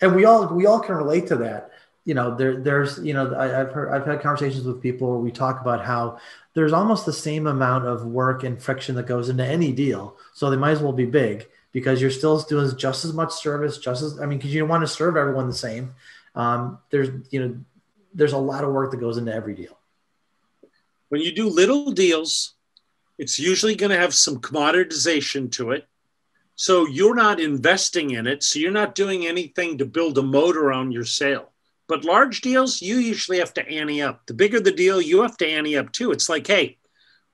And 0.00 0.16
we 0.16 0.24
all 0.24 0.48
we 0.48 0.66
all 0.66 0.80
can 0.80 0.96
relate 0.96 1.28
to 1.28 1.36
that. 1.36 1.70
You 2.04 2.14
know 2.14 2.34
there 2.34 2.56
there's 2.56 2.98
you 2.98 3.14
know 3.14 3.32
I, 3.38 3.46
have 3.46 3.70
heard 3.70 3.92
i've 3.92 4.04
had 4.04 4.20
conversations 4.20 4.64
with 4.64 4.82
people. 4.82 5.10
Where 5.10 5.20
we 5.20 5.30
talk 5.30 5.60
about 5.60 5.84
how 5.84 6.18
there's 6.54 6.72
almost 6.72 7.06
the 7.06 7.12
same 7.12 7.46
amount 7.46 7.86
of 7.86 8.04
work 8.04 8.42
and 8.42 8.60
friction 8.60 8.96
that 8.96 9.06
goes 9.06 9.28
into 9.28 9.46
any 9.46 9.70
deal. 9.70 10.16
So 10.34 10.50
they 10.50 10.56
might 10.56 10.72
as 10.72 10.80
well 10.80 10.92
be 10.92 11.06
big 11.06 11.46
because 11.70 12.00
you're 12.00 12.10
still 12.10 12.36
doing 12.40 12.76
just 12.76 13.04
as 13.04 13.12
much 13.12 13.32
service 13.32 13.78
just 13.78 14.02
as 14.02 14.18
i 14.20 14.26
mean 14.26 14.38
because 14.38 14.52
you 14.52 14.58
don't 14.58 14.68
want 14.68 14.82
to 14.82 14.88
serve 14.88 15.16
everyone 15.16 15.46
the 15.46 15.54
same. 15.54 15.94
Um, 16.34 16.80
there's 16.90 17.10
you 17.30 17.40
know 17.40 17.58
there's 18.12 18.32
a 18.32 18.38
lot 18.38 18.64
of 18.64 18.72
work 18.72 18.90
that 18.90 18.96
goes 18.96 19.18
into 19.18 19.32
every 19.32 19.54
deal 19.54 19.78
when 21.12 21.20
you 21.20 21.32
do 21.32 21.48
little 21.48 21.92
deals 21.92 22.54
it's 23.18 23.38
usually 23.38 23.76
going 23.76 23.90
to 23.90 23.98
have 24.04 24.14
some 24.14 24.40
commoditization 24.40 25.52
to 25.52 25.70
it 25.70 25.86
so 26.54 26.86
you're 26.86 27.14
not 27.14 27.40
investing 27.40 28.10
in 28.10 28.26
it. 28.26 28.42
So 28.42 28.58
you're 28.58 28.70
not 28.70 28.94
doing 28.94 29.26
anything 29.26 29.78
to 29.78 29.84
build 29.84 30.18
a 30.18 30.22
moat 30.22 30.56
around 30.56 30.92
your 30.92 31.04
sale. 31.04 31.50
But 31.88 32.04
large 32.04 32.40
deals, 32.40 32.80
you 32.80 32.98
usually 32.98 33.38
have 33.38 33.52
to 33.54 33.68
ante 33.68 34.00
up. 34.00 34.24
The 34.26 34.34
bigger 34.34 34.60
the 34.60 34.70
deal, 34.70 35.00
you 35.00 35.22
have 35.22 35.36
to 35.38 35.48
ante 35.48 35.76
up 35.76 35.92
too. 35.92 36.12
It's 36.12 36.28
like, 36.28 36.46
hey, 36.46 36.78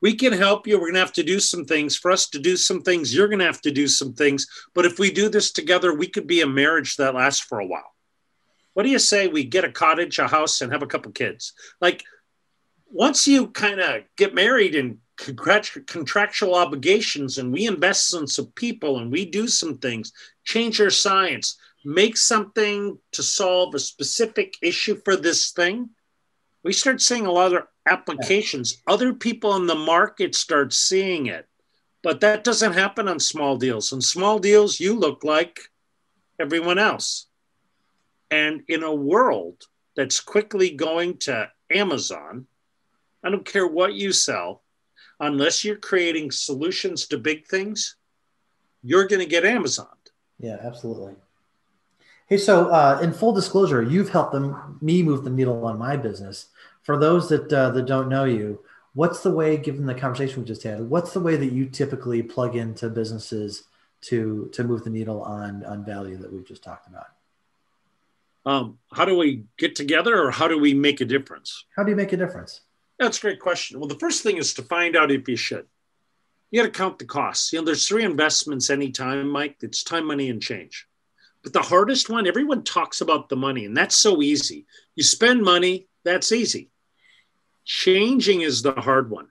we 0.00 0.14
can 0.14 0.32
help 0.32 0.66
you. 0.66 0.76
We're 0.76 0.86
going 0.86 0.94
to 0.94 1.00
have 1.00 1.12
to 1.12 1.22
do 1.22 1.40
some 1.40 1.64
things. 1.64 1.96
For 1.96 2.10
us 2.10 2.28
to 2.30 2.38
do 2.38 2.56
some 2.56 2.82
things, 2.82 3.14
you're 3.14 3.28
going 3.28 3.40
to 3.40 3.44
have 3.44 3.60
to 3.62 3.70
do 3.70 3.88
some 3.88 4.14
things. 4.14 4.46
But 4.74 4.86
if 4.86 4.98
we 4.98 5.10
do 5.10 5.28
this 5.28 5.52
together, 5.52 5.92
we 5.92 6.06
could 6.06 6.26
be 6.26 6.40
a 6.40 6.46
marriage 6.46 6.96
that 6.96 7.14
lasts 7.14 7.42
for 7.42 7.60
a 7.60 7.66
while. 7.66 7.94
What 8.74 8.84
do 8.84 8.90
you 8.90 8.98
say 9.00 9.26
we 9.26 9.44
get 9.44 9.64
a 9.64 9.72
cottage, 9.72 10.18
a 10.18 10.28
house, 10.28 10.60
and 10.60 10.72
have 10.72 10.82
a 10.82 10.86
couple 10.86 11.10
kids? 11.12 11.52
Like, 11.80 12.04
once 12.90 13.26
you 13.26 13.48
kind 13.48 13.80
of 13.80 14.02
get 14.16 14.34
married 14.34 14.74
and 14.74 14.98
contractual 15.16 16.54
obligations 16.54 17.38
and 17.38 17.52
we 17.52 17.66
invest 17.66 18.14
in 18.14 18.26
some 18.26 18.46
people 18.54 18.98
and 18.98 19.10
we 19.10 19.24
do 19.24 19.48
some 19.48 19.76
things, 19.78 20.12
change 20.44 20.80
our 20.80 20.90
science, 20.90 21.58
make 21.84 22.16
something 22.16 22.98
to 23.12 23.22
solve 23.22 23.74
a 23.74 23.78
specific 23.78 24.56
issue 24.62 25.00
for 25.04 25.16
this 25.16 25.50
thing, 25.50 25.90
we 26.64 26.72
start 26.72 27.00
seeing 27.00 27.26
a 27.26 27.32
lot 27.32 27.54
of 27.54 27.64
applications. 27.86 28.82
Other 28.86 29.12
people 29.12 29.56
in 29.56 29.66
the 29.66 29.74
market 29.74 30.34
start 30.34 30.72
seeing 30.72 31.26
it. 31.26 31.46
But 32.02 32.20
that 32.20 32.44
doesn't 32.44 32.74
happen 32.74 33.08
on 33.08 33.18
small 33.18 33.56
deals. 33.56 33.92
On 33.92 34.00
small 34.00 34.38
deals, 34.38 34.78
you 34.78 34.98
look 34.98 35.24
like 35.24 35.58
everyone 36.38 36.78
else. 36.78 37.26
And 38.30 38.62
in 38.68 38.82
a 38.82 38.94
world 38.94 39.64
that's 39.96 40.20
quickly 40.20 40.70
going 40.70 41.18
to 41.18 41.50
Amazon, 41.70 42.46
I 43.24 43.30
don't 43.30 43.44
care 43.44 43.66
what 43.66 43.94
you 43.94 44.12
sell, 44.12 44.62
unless 45.20 45.64
you're 45.64 45.76
creating 45.76 46.30
solutions 46.30 47.06
to 47.08 47.18
big 47.18 47.46
things, 47.46 47.96
you're 48.82 49.06
going 49.06 49.20
to 49.20 49.26
get 49.26 49.44
Amazon. 49.44 49.88
Yeah, 50.38 50.58
absolutely. 50.62 51.14
Hey, 52.28 52.36
so 52.36 52.68
uh, 52.68 53.00
in 53.02 53.12
full 53.12 53.32
disclosure, 53.32 53.82
you've 53.82 54.10
helped 54.10 54.32
them 54.32 54.78
me 54.80 55.02
move 55.02 55.24
the 55.24 55.30
needle 55.30 55.64
on 55.64 55.78
my 55.78 55.96
business. 55.96 56.48
For 56.82 56.98
those 56.98 57.28
that 57.30 57.52
uh, 57.52 57.70
that 57.70 57.86
don't 57.86 58.08
know 58.08 58.24
you, 58.24 58.60
what's 58.94 59.22
the 59.22 59.30
way, 59.30 59.56
given 59.56 59.86
the 59.86 59.94
conversation 59.94 60.42
we 60.42 60.46
just 60.46 60.62
had, 60.62 60.88
what's 60.88 61.12
the 61.12 61.20
way 61.20 61.36
that 61.36 61.52
you 61.52 61.66
typically 61.66 62.22
plug 62.22 62.54
into 62.54 62.88
businesses 62.88 63.64
to 64.02 64.48
to 64.52 64.62
move 64.62 64.84
the 64.84 64.90
needle 64.90 65.22
on 65.22 65.64
on 65.64 65.84
value 65.84 66.16
that 66.18 66.32
we've 66.32 66.46
just 66.46 66.62
talked 66.62 66.86
about? 66.86 67.06
Um, 68.46 68.78
how 68.92 69.04
do 69.04 69.16
we 69.16 69.44
get 69.56 69.74
together, 69.74 70.22
or 70.22 70.30
how 70.30 70.48
do 70.48 70.58
we 70.58 70.72
make 70.72 71.00
a 71.00 71.04
difference? 71.04 71.64
How 71.76 71.82
do 71.82 71.90
you 71.90 71.96
make 71.96 72.12
a 72.12 72.16
difference? 72.16 72.60
That's 72.98 73.18
a 73.18 73.20
great 73.20 73.40
question. 73.40 73.78
Well, 73.78 73.88
the 73.88 73.98
first 73.98 74.22
thing 74.22 74.38
is 74.38 74.54
to 74.54 74.62
find 74.62 74.96
out 74.96 75.10
if 75.10 75.28
you 75.28 75.36
should. 75.36 75.66
You 76.50 76.62
got 76.62 76.72
to 76.72 76.78
count 76.78 76.98
the 76.98 77.04
costs. 77.04 77.52
You 77.52 77.60
know, 77.60 77.66
there's 77.66 77.86
three 77.86 78.04
investments 78.04 78.70
anytime, 78.70 79.28
Mike. 79.28 79.56
It's 79.60 79.84
time, 79.84 80.06
money, 80.06 80.30
and 80.30 80.42
change. 80.42 80.86
But 81.42 81.52
the 81.52 81.62
hardest 81.62 82.10
one, 82.10 82.26
everyone 82.26 82.64
talks 82.64 83.00
about 83.00 83.28
the 83.28 83.36
money, 83.36 83.64
and 83.64 83.76
that's 83.76 83.96
so 83.96 84.22
easy. 84.22 84.66
You 84.96 85.04
spend 85.04 85.42
money, 85.42 85.86
that's 86.04 86.32
easy. 86.32 86.70
Changing 87.64 88.40
is 88.40 88.62
the 88.62 88.72
hard 88.72 89.10
one. 89.10 89.28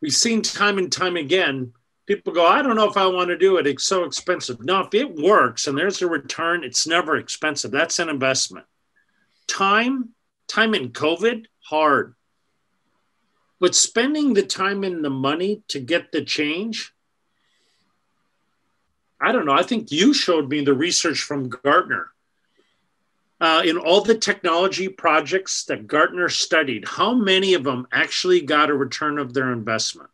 We've 0.00 0.12
seen 0.12 0.42
time 0.42 0.78
and 0.78 0.90
time 0.90 1.16
again, 1.16 1.72
people 2.08 2.32
go, 2.32 2.46
I 2.46 2.62
don't 2.62 2.74
know 2.74 2.88
if 2.88 2.96
I 2.96 3.06
want 3.06 3.28
to 3.28 3.36
do 3.36 3.58
it. 3.58 3.66
It's 3.66 3.84
so 3.84 4.04
expensive. 4.04 4.64
No, 4.64 4.80
if 4.80 4.94
it 4.94 5.14
works 5.14 5.66
and 5.66 5.76
there's 5.76 6.00
a 6.00 6.08
return, 6.08 6.64
it's 6.64 6.86
never 6.86 7.16
expensive. 7.16 7.70
That's 7.70 7.98
an 7.98 8.08
investment. 8.08 8.66
Time, 9.46 10.10
time 10.48 10.74
in 10.74 10.90
COVID, 10.90 11.44
hard. 11.60 12.14
But 13.60 13.74
spending 13.74 14.34
the 14.34 14.42
time 14.42 14.84
and 14.84 15.04
the 15.04 15.10
money 15.10 15.62
to 15.68 15.80
get 15.80 16.12
the 16.12 16.22
change, 16.22 16.92
I 19.20 19.32
don't 19.32 19.46
know. 19.46 19.52
I 19.52 19.62
think 19.62 19.90
you 19.90 20.14
showed 20.14 20.48
me 20.48 20.64
the 20.64 20.74
research 20.74 21.20
from 21.20 21.48
Gartner. 21.48 22.12
Uh, 23.40 23.62
in 23.64 23.78
all 23.78 24.00
the 24.00 24.16
technology 24.16 24.88
projects 24.88 25.64
that 25.64 25.86
Gartner 25.86 26.28
studied, 26.28 26.86
how 26.88 27.14
many 27.14 27.54
of 27.54 27.62
them 27.62 27.86
actually 27.92 28.40
got 28.40 28.70
a 28.70 28.74
return 28.74 29.18
of 29.18 29.32
their 29.32 29.52
investment? 29.52 30.10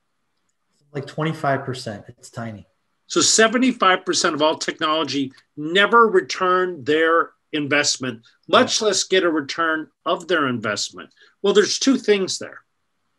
Like 0.92 1.06
25%. 1.06 2.04
It's 2.08 2.28
tiny. 2.28 2.66
So 3.06 3.20
75% 3.20 4.34
of 4.34 4.42
all 4.42 4.56
technology 4.56 5.32
never 5.56 6.06
returned 6.06 6.84
their 6.84 7.30
investment, 7.52 8.22
much 8.48 8.80
yeah. 8.80 8.88
less 8.88 9.04
get 9.04 9.24
a 9.24 9.30
return 9.30 9.88
of 10.04 10.28
their 10.28 10.48
investment. 10.48 11.10
Well, 11.40 11.54
there's 11.54 11.78
two 11.78 11.96
things 11.96 12.38
there. 12.38 12.63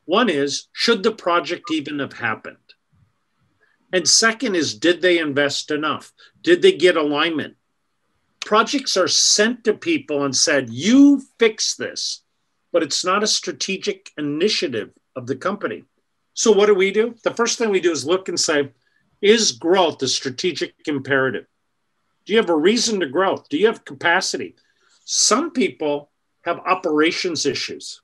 One 0.05 0.29
is, 0.29 0.67
should 0.71 1.03
the 1.03 1.11
project 1.11 1.71
even 1.71 1.99
have 1.99 2.13
happened? 2.13 2.57
And 3.91 4.07
second 4.07 4.55
is, 4.55 4.77
did 4.77 5.01
they 5.01 5.19
invest 5.19 5.71
enough? 5.71 6.13
Did 6.41 6.61
they 6.61 6.73
get 6.73 6.97
alignment? 6.97 7.55
Projects 8.41 8.97
are 8.97 9.07
sent 9.07 9.63
to 9.63 9.73
people 9.73 10.23
and 10.23 10.35
said, 10.35 10.69
you 10.69 11.23
fix 11.39 11.75
this, 11.75 12.21
but 12.71 12.83
it's 12.83 13.03
not 13.03 13.23
a 13.23 13.27
strategic 13.27 14.11
initiative 14.17 14.91
of 15.15 15.25
the 15.27 15.35
company. 15.35 15.85
So, 16.33 16.51
what 16.51 16.67
do 16.67 16.75
we 16.75 16.91
do? 16.91 17.15
The 17.23 17.33
first 17.33 17.57
thing 17.57 17.69
we 17.69 17.79
do 17.79 17.91
is 17.91 18.05
look 18.05 18.27
and 18.27 18.39
say, 18.39 18.71
is 19.21 19.53
growth 19.53 20.01
a 20.03 20.07
strategic 20.07 20.75
imperative? 20.85 21.45
Do 22.25 22.33
you 22.33 22.39
have 22.39 22.49
a 22.49 22.55
reason 22.55 22.99
to 22.99 23.07
grow? 23.07 23.43
Do 23.49 23.57
you 23.57 23.67
have 23.67 23.85
capacity? 23.85 24.55
Some 25.05 25.51
people 25.51 26.11
have 26.43 26.59
operations 26.59 27.45
issues 27.45 28.01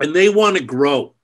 and 0.00 0.14
they 0.14 0.28
want 0.28 0.56
to 0.56 0.62
grow. 0.64 1.14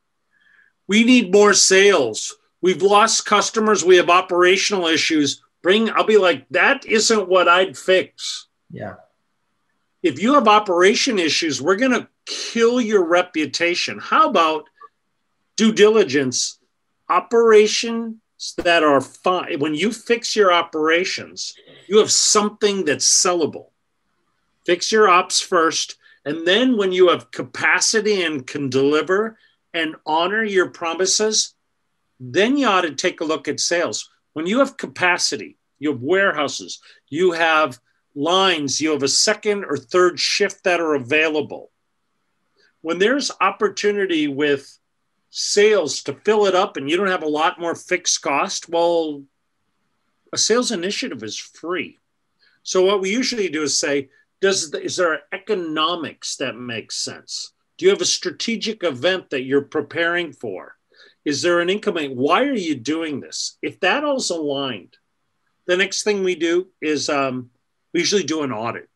We 0.86 1.04
need 1.04 1.32
more 1.32 1.54
sales. 1.54 2.36
We've 2.60 2.82
lost 2.82 3.26
customers. 3.26 3.84
We 3.84 3.96
have 3.96 4.10
operational 4.10 4.86
issues. 4.86 5.42
Bring, 5.62 5.90
I'll 5.90 6.04
be 6.04 6.18
like, 6.18 6.48
that 6.50 6.86
isn't 6.86 7.28
what 7.28 7.48
I'd 7.48 7.76
fix. 7.76 8.46
Yeah. 8.70 8.94
If 10.02 10.22
you 10.22 10.34
have 10.34 10.46
operation 10.46 11.18
issues, 11.18 11.60
we're 11.60 11.76
going 11.76 11.92
to 11.92 12.08
kill 12.26 12.80
your 12.80 13.04
reputation. 13.04 13.98
How 13.98 14.28
about 14.28 14.64
due 15.56 15.72
diligence? 15.72 16.58
Operations 17.08 18.16
that 18.58 18.82
are 18.82 19.00
fine. 19.00 19.58
When 19.58 19.74
you 19.74 19.92
fix 19.92 20.36
your 20.36 20.52
operations, 20.52 21.54
you 21.88 21.98
have 21.98 22.12
something 22.12 22.84
that's 22.84 23.06
sellable. 23.06 23.70
Fix 24.64 24.92
your 24.92 25.08
ops 25.08 25.40
first. 25.40 25.96
And 26.26 26.46
then 26.46 26.76
when 26.76 26.90
you 26.90 27.08
have 27.10 27.30
capacity 27.30 28.22
and 28.22 28.44
can 28.44 28.68
deliver 28.68 29.38
and 29.72 29.94
honor 30.04 30.42
your 30.42 30.68
promises, 30.68 31.54
then 32.18 32.56
you 32.58 32.66
ought 32.66 32.80
to 32.80 32.94
take 32.94 33.20
a 33.20 33.24
look 33.24 33.46
at 33.46 33.60
sales. 33.60 34.10
When 34.32 34.46
you 34.46 34.58
have 34.58 34.76
capacity, 34.76 35.56
you 35.78 35.92
have 35.92 36.02
warehouses, 36.02 36.80
you 37.08 37.30
have 37.32 37.78
lines, 38.16 38.80
you 38.80 38.90
have 38.90 39.04
a 39.04 39.08
second 39.08 39.64
or 39.64 39.76
third 39.76 40.18
shift 40.18 40.64
that 40.64 40.80
are 40.80 40.94
available. 40.94 41.70
When 42.80 42.98
there's 42.98 43.30
opportunity 43.40 44.26
with 44.26 44.78
sales 45.30 46.02
to 46.04 46.14
fill 46.14 46.46
it 46.46 46.56
up 46.56 46.76
and 46.76 46.90
you 46.90 46.96
don't 46.96 47.06
have 47.06 47.22
a 47.22 47.28
lot 47.28 47.60
more 47.60 47.74
fixed 47.76 48.20
cost, 48.22 48.68
well, 48.68 49.22
a 50.32 50.38
sales 50.38 50.72
initiative 50.72 51.22
is 51.22 51.38
free. 51.38 51.98
So 52.64 52.84
what 52.84 53.00
we 53.00 53.10
usually 53.10 53.48
do 53.48 53.62
is 53.62 53.78
say, 53.78 54.08
does 54.40 54.72
is 54.74 54.96
there 54.96 55.14
an 55.14 55.20
economics 55.32 56.36
that 56.36 56.56
makes 56.56 56.96
sense? 56.96 57.52
Do 57.78 57.84
you 57.84 57.90
have 57.90 58.00
a 58.00 58.06
strategic 58.06 58.84
event 58.84 59.30
that 59.30 59.42
you're 59.42 59.62
preparing 59.62 60.32
for? 60.32 60.76
Is 61.24 61.42
there 61.42 61.60
an 61.60 61.70
income? 61.70 61.96
Why 62.14 62.44
are 62.44 62.54
you 62.54 62.74
doing 62.74 63.20
this? 63.20 63.58
If 63.60 63.80
that 63.80 64.04
all's 64.04 64.30
aligned, 64.30 64.96
the 65.66 65.76
next 65.76 66.04
thing 66.04 66.22
we 66.22 66.36
do 66.36 66.68
is 66.80 67.08
um, 67.08 67.50
we 67.92 68.00
usually 68.00 68.22
do 68.22 68.42
an 68.42 68.52
audit. 68.52 68.88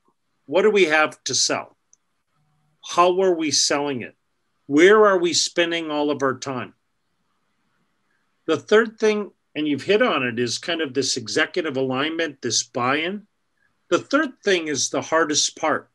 What 0.47 0.63
do 0.63 0.71
we 0.71 0.85
have 0.85 1.23
to 1.25 1.35
sell? 1.35 1.77
How 2.89 3.21
are 3.21 3.35
we 3.35 3.51
selling 3.51 4.03
it? 4.03 4.17
Where 4.67 5.07
are 5.07 5.19
we 5.19 5.33
spending 5.33 5.91
all 5.91 6.11
of 6.11 6.23
our 6.23 6.39
time? 6.39 6.75
The 8.47 8.57
third 8.57 8.99
thing, 8.99 9.31
and 9.55 9.67
you've 9.67 9.83
hit 9.83 10.01
on 10.01 10.23
it, 10.23 10.39
is 10.39 10.59
kind 10.59 10.81
of 10.81 10.95
this 10.95 11.17
executive 11.17 11.77
alignment, 11.77 12.41
this 12.41 12.63
buy 12.63 12.97
in. 12.97 13.27
The 13.91 13.99
third 13.99 14.41
thing 14.45 14.69
is 14.69 14.89
the 14.89 15.03
hardest 15.03 15.57
part 15.57 15.91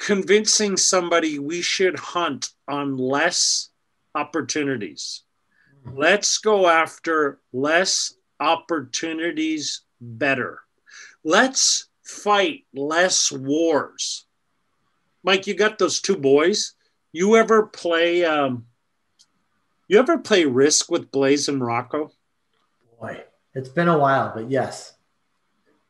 convincing 0.00 0.76
somebody 0.76 1.38
we 1.38 1.60
should 1.60 1.98
hunt 1.98 2.50
on 2.66 2.96
less 2.96 3.68
opportunities. 4.14 5.22
Let's 5.94 6.38
go 6.38 6.68
after 6.68 7.40
less 7.52 8.14
opportunities 8.38 9.82
better. 10.00 10.60
Let's 11.22 11.88
fight 12.02 12.64
less 12.74 13.30
wars. 13.30 14.24
Mike, 15.22 15.46
you 15.46 15.54
got 15.54 15.78
those 15.78 16.00
two 16.00 16.16
boys. 16.16 16.74
You 17.12 17.36
ever 17.36 17.66
play? 17.66 18.24
Um, 18.24 18.66
you 19.88 19.98
ever 19.98 20.18
play 20.18 20.44
Risk 20.44 20.90
with 20.90 21.10
Blaze 21.10 21.48
and 21.48 21.64
Rocco? 21.64 22.10
Boy, 22.98 23.22
it's 23.54 23.68
been 23.68 23.88
a 23.88 23.98
while, 23.98 24.32
but 24.34 24.50
yes. 24.50 24.94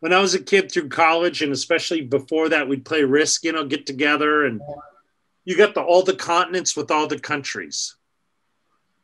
When 0.00 0.12
I 0.12 0.20
was 0.20 0.34
a 0.34 0.42
kid 0.42 0.72
through 0.72 0.88
college, 0.88 1.42
and 1.42 1.52
especially 1.52 2.00
before 2.00 2.48
that, 2.48 2.68
we'd 2.68 2.84
play 2.84 3.04
Risk. 3.04 3.44
You 3.44 3.52
know, 3.52 3.64
get 3.64 3.86
together, 3.86 4.44
and 4.44 4.60
you 5.44 5.56
got 5.56 5.74
the 5.74 5.82
all 5.82 6.02
the 6.02 6.16
continents 6.16 6.76
with 6.76 6.90
all 6.90 7.06
the 7.06 7.18
countries. 7.18 7.96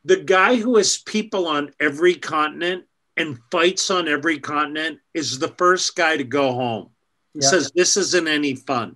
The 0.05 0.17
guy 0.17 0.55
who 0.55 0.77
has 0.77 0.97
people 0.97 1.47
on 1.47 1.71
every 1.79 2.15
continent 2.15 2.85
and 3.17 3.39
fights 3.51 3.89
on 3.91 4.07
every 4.07 4.39
continent 4.39 4.99
is 5.13 5.39
the 5.39 5.49
first 5.49 5.95
guy 5.95 6.17
to 6.17 6.23
go 6.23 6.53
home. 6.53 6.91
He 7.33 7.41
yep. 7.41 7.49
says 7.49 7.71
this 7.75 7.97
isn't 7.97 8.27
any 8.27 8.55
fun. 8.55 8.95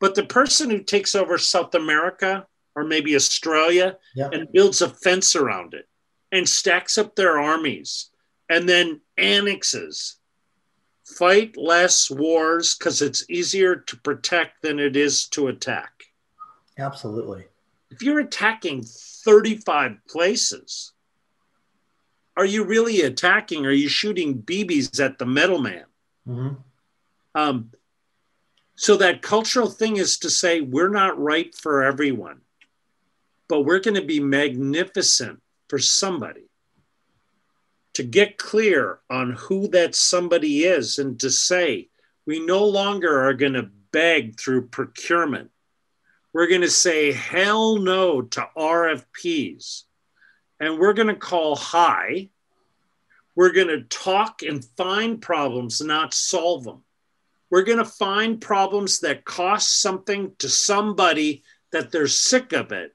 But 0.00 0.14
the 0.14 0.24
person 0.24 0.70
who 0.70 0.82
takes 0.82 1.14
over 1.14 1.38
South 1.38 1.74
America 1.74 2.46
or 2.74 2.84
maybe 2.84 3.14
Australia 3.14 3.96
yep. 4.14 4.32
and 4.32 4.50
builds 4.52 4.80
a 4.82 4.88
fence 4.88 5.36
around 5.36 5.74
it 5.74 5.88
and 6.32 6.48
stacks 6.48 6.98
up 6.98 7.14
their 7.14 7.38
armies 7.38 8.10
and 8.48 8.68
then 8.68 9.00
annexes, 9.16 10.16
fight 11.18 11.56
less 11.56 12.10
wars 12.10 12.74
because 12.74 13.02
it's 13.02 13.28
easier 13.28 13.76
to 13.76 13.96
protect 13.98 14.62
than 14.62 14.78
it 14.78 14.96
is 14.96 15.26
to 15.28 15.48
attack. 15.48 15.90
Absolutely. 16.78 17.44
If 17.90 18.02
you're 18.02 18.20
attacking 18.20 18.84
35 18.84 19.98
places, 20.08 20.92
are 22.36 22.44
you 22.44 22.64
really 22.64 23.02
attacking? 23.02 23.66
Are 23.66 23.72
you 23.72 23.88
shooting 23.88 24.42
BBs 24.42 25.04
at 25.04 25.18
the 25.18 25.26
metal 25.26 25.58
man? 25.58 25.84
Mm-hmm. 26.26 26.54
Um, 27.34 27.70
so 28.76 28.96
that 28.96 29.22
cultural 29.22 29.68
thing 29.68 29.96
is 29.96 30.18
to 30.18 30.30
say 30.30 30.60
we're 30.60 30.88
not 30.88 31.20
right 31.20 31.54
for 31.54 31.82
everyone, 31.82 32.40
but 33.48 33.62
we're 33.62 33.80
going 33.80 33.96
to 33.96 34.04
be 34.04 34.20
magnificent 34.20 35.42
for 35.68 35.78
somebody. 35.78 36.49
To 38.00 38.06
get 38.06 38.38
clear 38.38 39.00
on 39.10 39.32
who 39.32 39.68
that 39.68 39.94
somebody 39.94 40.64
is 40.64 40.98
and 40.98 41.20
to 41.20 41.30
say 41.30 41.90
we 42.24 42.44
no 42.44 42.64
longer 42.64 43.26
are 43.26 43.34
going 43.34 43.52
to 43.52 43.68
beg 43.92 44.40
through 44.40 44.68
procurement. 44.68 45.50
We're 46.32 46.48
going 46.48 46.62
to 46.62 46.70
say 46.70 47.12
hell 47.12 47.76
no 47.76 48.22
to 48.22 48.48
RFPs. 48.56 49.84
And 50.60 50.78
we're 50.78 50.94
going 50.94 51.08
to 51.08 51.14
call 51.14 51.56
high. 51.56 52.30
We're 53.34 53.52
going 53.52 53.68
to 53.68 53.82
talk 53.82 54.42
and 54.42 54.64
find 54.64 55.20
problems, 55.20 55.80
not 55.80 56.14
solve 56.14 56.64
them 56.64 56.82
we're 57.50 57.62
going 57.62 57.78
to 57.78 57.84
find 57.84 58.40
problems 58.40 59.00
that 59.00 59.24
cost 59.24 59.80
something 59.80 60.32
to 60.38 60.48
somebody 60.48 61.42
that 61.72 61.90
they're 61.90 62.06
sick 62.06 62.52
of 62.52 62.72
it. 62.72 62.94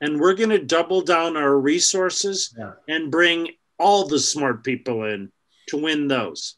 And 0.00 0.20
we're 0.20 0.34
going 0.34 0.50
to 0.50 0.64
double 0.64 1.02
down 1.02 1.36
our 1.36 1.56
resources 1.56 2.54
yeah. 2.56 2.72
and 2.88 3.10
bring 3.10 3.48
all 3.82 4.06
the 4.06 4.18
smart 4.18 4.62
people 4.62 5.04
in 5.04 5.32
to 5.68 5.76
win 5.76 6.08
those. 6.08 6.56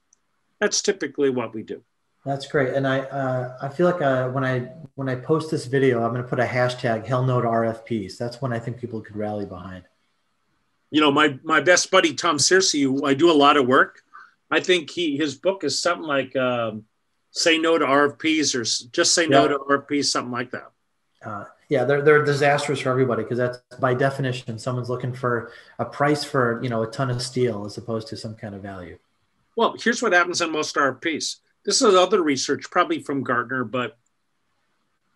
That's 0.60 0.82
typically 0.82 1.30
what 1.30 1.54
we 1.54 1.62
do. 1.62 1.82
That's 2.24 2.46
great, 2.46 2.72
and 2.72 2.86
I 2.86 3.00
uh, 3.00 3.58
I 3.60 3.68
feel 3.68 3.86
like 3.90 4.00
uh, 4.00 4.30
when 4.30 4.44
I 4.44 4.70
when 4.94 5.08
I 5.10 5.14
post 5.16 5.50
this 5.50 5.66
video, 5.66 6.02
I'm 6.02 6.10
going 6.10 6.22
to 6.22 6.28
put 6.28 6.40
a 6.40 6.44
hashtag 6.44 7.04
Hell 7.04 7.24
No 7.24 7.40
to 7.40 7.46
RFPs. 7.46 8.16
That's 8.16 8.40
when 8.40 8.52
I 8.52 8.58
think 8.58 8.78
people 8.78 9.00
could 9.02 9.16
rally 9.16 9.44
behind. 9.44 9.84
You 10.90 11.02
know, 11.02 11.10
my 11.10 11.38
my 11.42 11.60
best 11.60 11.90
buddy 11.90 12.14
Tom 12.14 12.38
Searcy, 12.38 12.82
who 12.82 13.04
I 13.04 13.12
do 13.12 13.30
a 13.30 13.32
lot 13.32 13.58
of 13.58 13.66
work. 13.66 14.00
I 14.50 14.60
think 14.60 14.90
he 14.90 15.18
his 15.18 15.34
book 15.34 15.64
is 15.64 15.80
something 15.80 16.06
like 16.06 16.34
um, 16.34 16.84
say 17.30 17.58
no 17.58 17.76
to 17.76 17.84
RFPs 17.84 18.54
or 18.54 18.62
just 18.90 19.14
say 19.14 19.26
no 19.26 19.46
to 19.46 19.58
RFPs, 19.58 20.06
something 20.06 20.32
like 20.32 20.52
that. 20.52 20.70
Uh, 21.22 21.44
yeah, 21.68 21.84
they're 21.84 22.02
they're 22.02 22.24
disastrous 22.24 22.80
for 22.80 22.90
everybody 22.90 23.22
because 23.22 23.38
that's 23.38 23.58
by 23.80 23.94
definition 23.94 24.58
someone's 24.58 24.90
looking 24.90 25.12
for 25.12 25.52
a 25.78 25.84
price 25.84 26.24
for 26.24 26.62
you 26.62 26.68
know 26.68 26.82
a 26.82 26.90
ton 26.90 27.10
of 27.10 27.22
steel 27.22 27.64
as 27.64 27.76
opposed 27.78 28.08
to 28.08 28.16
some 28.16 28.34
kind 28.34 28.54
of 28.54 28.62
value. 28.62 28.98
Well, 29.56 29.74
here's 29.78 30.02
what 30.02 30.12
happens 30.12 30.40
in 30.40 30.50
most 30.50 30.74
RFPs. 30.76 31.36
This 31.64 31.80
is 31.80 31.94
other 31.94 32.22
research, 32.22 32.70
probably 32.70 33.00
from 33.00 33.22
Gartner, 33.22 33.64
but 33.64 33.96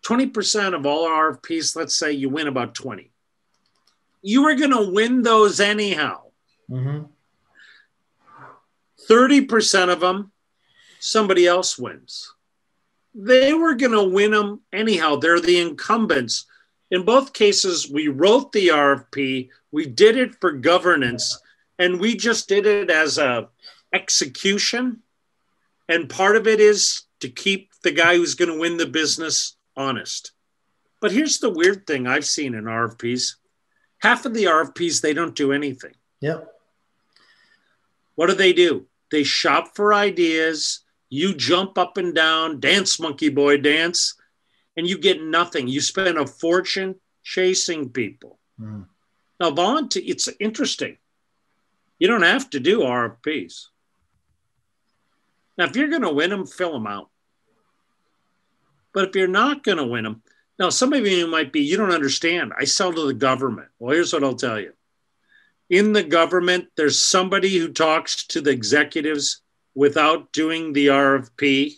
20% 0.06 0.74
of 0.74 0.86
all 0.86 1.08
RFPs, 1.08 1.76
let's 1.76 1.94
say 1.94 2.12
you 2.12 2.28
win 2.28 2.46
about 2.46 2.74
20. 2.74 3.10
You 4.22 4.46
are 4.46 4.54
going 4.54 4.70
to 4.70 4.90
win 4.90 5.22
those 5.22 5.60
anyhow. 5.60 6.22
Mm-hmm. 6.70 7.06
30% 9.10 9.92
of 9.92 10.00
them 10.00 10.32
somebody 11.00 11.46
else 11.46 11.78
wins. 11.78 12.34
They 13.20 13.52
were 13.52 13.74
going 13.74 13.92
to 13.92 14.14
win 14.14 14.30
them 14.30 14.60
anyhow. 14.72 15.16
They're 15.16 15.40
the 15.40 15.58
incumbents. 15.58 16.46
In 16.92 17.04
both 17.04 17.32
cases, 17.32 17.90
we 17.90 18.06
wrote 18.06 18.52
the 18.52 18.68
RFP, 18.68 19.48
we 19.72 19.86
did 19.86 20.16
it 20.16 20.36
for 20.40 20.52
governance, 20.52 21.38
and 21.80 21.98
we 21.98 22.16
just 22.16 22.48
did 22.48 22.64
it 22.64 22.90
as 22.90 23.18
a 23.18 23.48
execution. 23.92 25.02
And 25.88 26.08
part 26.08 26.36
of 26.36 26.46
it 26.46 26.60
is 26.60 27.02
to 27.20 27.28
keep 27.28 27.72
the 27.82 27.90
guy 27.90 28.16
who's 28.16 28.36
going 28.36 28.52
to 28.52 28.58
win 28.58 28.76
the 28.76 28.86
business 28.86 29.56
honest. 29.76 30.30
But 31.00 31.10
here's 31.10 31.40
the 31.40 31.50
weird 31.50 31.88
thing 31.88 32.06
I've 32.06 32.24
seen 32.24 32.54
in 32.54 32.64
RFPs 32.64 33.34
half 33.98 34.24
of 34.26 34.32
the 34.32 34.44
RFPs, 34.44 35.00
they 35.00 35.12
don't 35.12 35.34
do 35.34 35.52
anything. 35.52 35.94
Yep. 36.20 36.52
What 38.14 38.28
do 38.28 38.34
they 38.34 38.52
do? 38.52 38.86
They 39.10 39.24
shop 39.24 39.74
for 39.74 39.92
ideas, 39.92 40.80
you 41.10 41.34
jump 41.34 41.78
up 41.78 41.96
and 41.96 42.14
down, 42.14 42.60
dance, 42.60 43.00
monkey 43.00 43.28
boy, 43.28 43.58
dance, 43.58 44.14
and 44.76 44.86
you 44.86 44.98
get 44.98 45.22
nothing. 45.22 45.68
You 45.68 45.80
spend 45.80 46.18
a 46.18 46.26
fortune 46.26 46.96
chasing 47.22 47.90
people. 47.90 48.38
Mm. 48.60 48.86
Now, 49.40 49.50
volunteer, 49.50 50.02
it's 50.06 50.28
interesting. 50.40 50.98
You 51.98 52.08
don't 52.08 52.22
have 52.22 52.50
to 52.50 52.60
do 52.60 52.80
RFPs. 52.80 53.66
Now, 55.56 55.64
if 55.64 55.76
you're 55.76 55.88
going 55.88 56.02
to 56.02 56.12
win 56.12 56.30
them, 56.30 56.46
fill 56.46 56.72
them 56.72 56.86
out. 56.86 57.10
But 58.92 59.08
if 59.08 59.16
you're 59.16 59.28
not 59.28 59.64
going 59.64 59.78
to 59.78 59.86
win 59.86 60.04
them, 60.04 60.22
now 60.58 60.70
some 60.70 60.92
of 60.92 61.06
you 61.06 61.26
might 61.26 61.52
be, 61.52 61.60
you 61.60 61.76
don't 61.76 61.92
understand. 61.92 62.52
I 62.58 62.64
sell 62.64 62.92
to 62.92 63.06
the 63.06 63.14
government. 63.14 63.68
Well, 63.78 63.94
here's 63.94 64.12
what 64.12 64.24
I'll 64.24 64.34
tell 64.34 64.60
you. 64.60 64.72
In 65.70 65.92
the 65.92 66.02
government, 66.02 66.68
there's 66.76 66.98
somebody 66.98 67.58
who 67.58 67.72
talks 67.72 68.26
to 68.28 68.40
the 68.40 68.50
executives 68.50 69.42
without 69.78 70.32
doing 70.32 70.72
the 70.72 70.88
RFP 70.88 71.74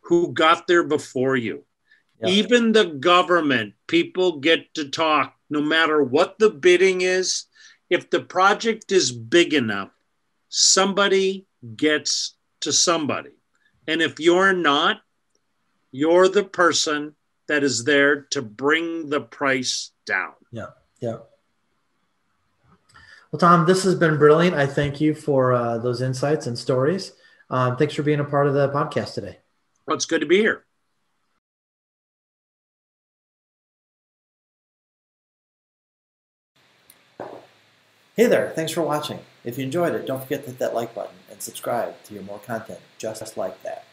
who 0.00 0.32
got 0.32 0.66
there 0.66 0.82
before 0.82 1.36
you. 1.36 1.62
Yeah. 2.20 2.30
Even 2.30 2.72
the 2.72 2.86
government, 2.86 3.74
people 3.86 4.40
get 4.40 4.74
to 4.74 4.88
talk 4.88 5.36
no 5.48 5.60
matter 5.60 6.02
what 6.02 6.40
the 6.40 6.50
bidding 6.50 7.02
is. 7.02 7.44
If 7.90 8.10
the 8.10 8.18
project 8.18 8.90
is 8.90 9.12
big 9.12 9.54
enough, 9.54 9.90
somebody 10.48 11.46
gets 11.76 12.34
to 12.62 12.72
somebody. 12.72 13.36
And 13.86 14.02
if 14.02 14.18
you're 14.18 14.52
not, 14.52 15.00
you're 15.92 16.26
the 16.26 16.44
person 16.44 17.14
that 17.46 17.62
is 17.62 17.84
there 17.84 18.22
to 18.32 18.42
bring 18.42 19.08
the 19.08 19.20
price 19.20 19.92
down. 20.06 20.32
Yeah. 20.50 20.70
Yeah. 21.00 21.18
Well, 23.32 23.38
Tom, 23.38 23.64
this 23.64 23.84
has 23.84 23.94
been 23.94 24.18
brilliant. 24.18 24.56
I 24.56 24.66
thank 24.66 25.00
you 25.00 25.14
for 25.14 25.52
uh, 25.52 25.78
those 25.78 26.02
insights 26.02 26.48
and 26.48 26.58
stories. 26.58 27.12
Um, 27.48 27.76
thanks 27.76 27.94
for 27.94 28.02
being 28.02 28.18
a 28.18 28.24
part 28.24 28.48
of 28.48 28.54
the 28.54 28.68
podcast 28.70 29.14
today. 29.14 29.38
Well, 29.86 29.96
it's 29.96 30.06
good 30.06 30.20
to 30.20 30.26
be 30.26 30.38
here. 30.38 30.64
Hey 38.16 38.26
there, 38.26 38.52
thanks 38.54 38.72
for 38.72 38.82
watching. 38.82 39.20
If 39.44 39.56
you 39.56 39.64
enjoyed 39.64 39.94
it, 39.94 40.06
don't 40.06 40.22
forget 40.22 40.42
to 40.42 40.50
hit 40.50 40.58
that 40.58 40.74
like 40.74 40.94
button 40.94 41.14
and 41.30 41.40
subscribe 41.40 42.02
to 42.04 42.14
hear 42.14 42.22
more 42.22 42.40
content 42.40 42.80
just 42.98 43.36
like 43.36 43.62
that. 43.62 43.84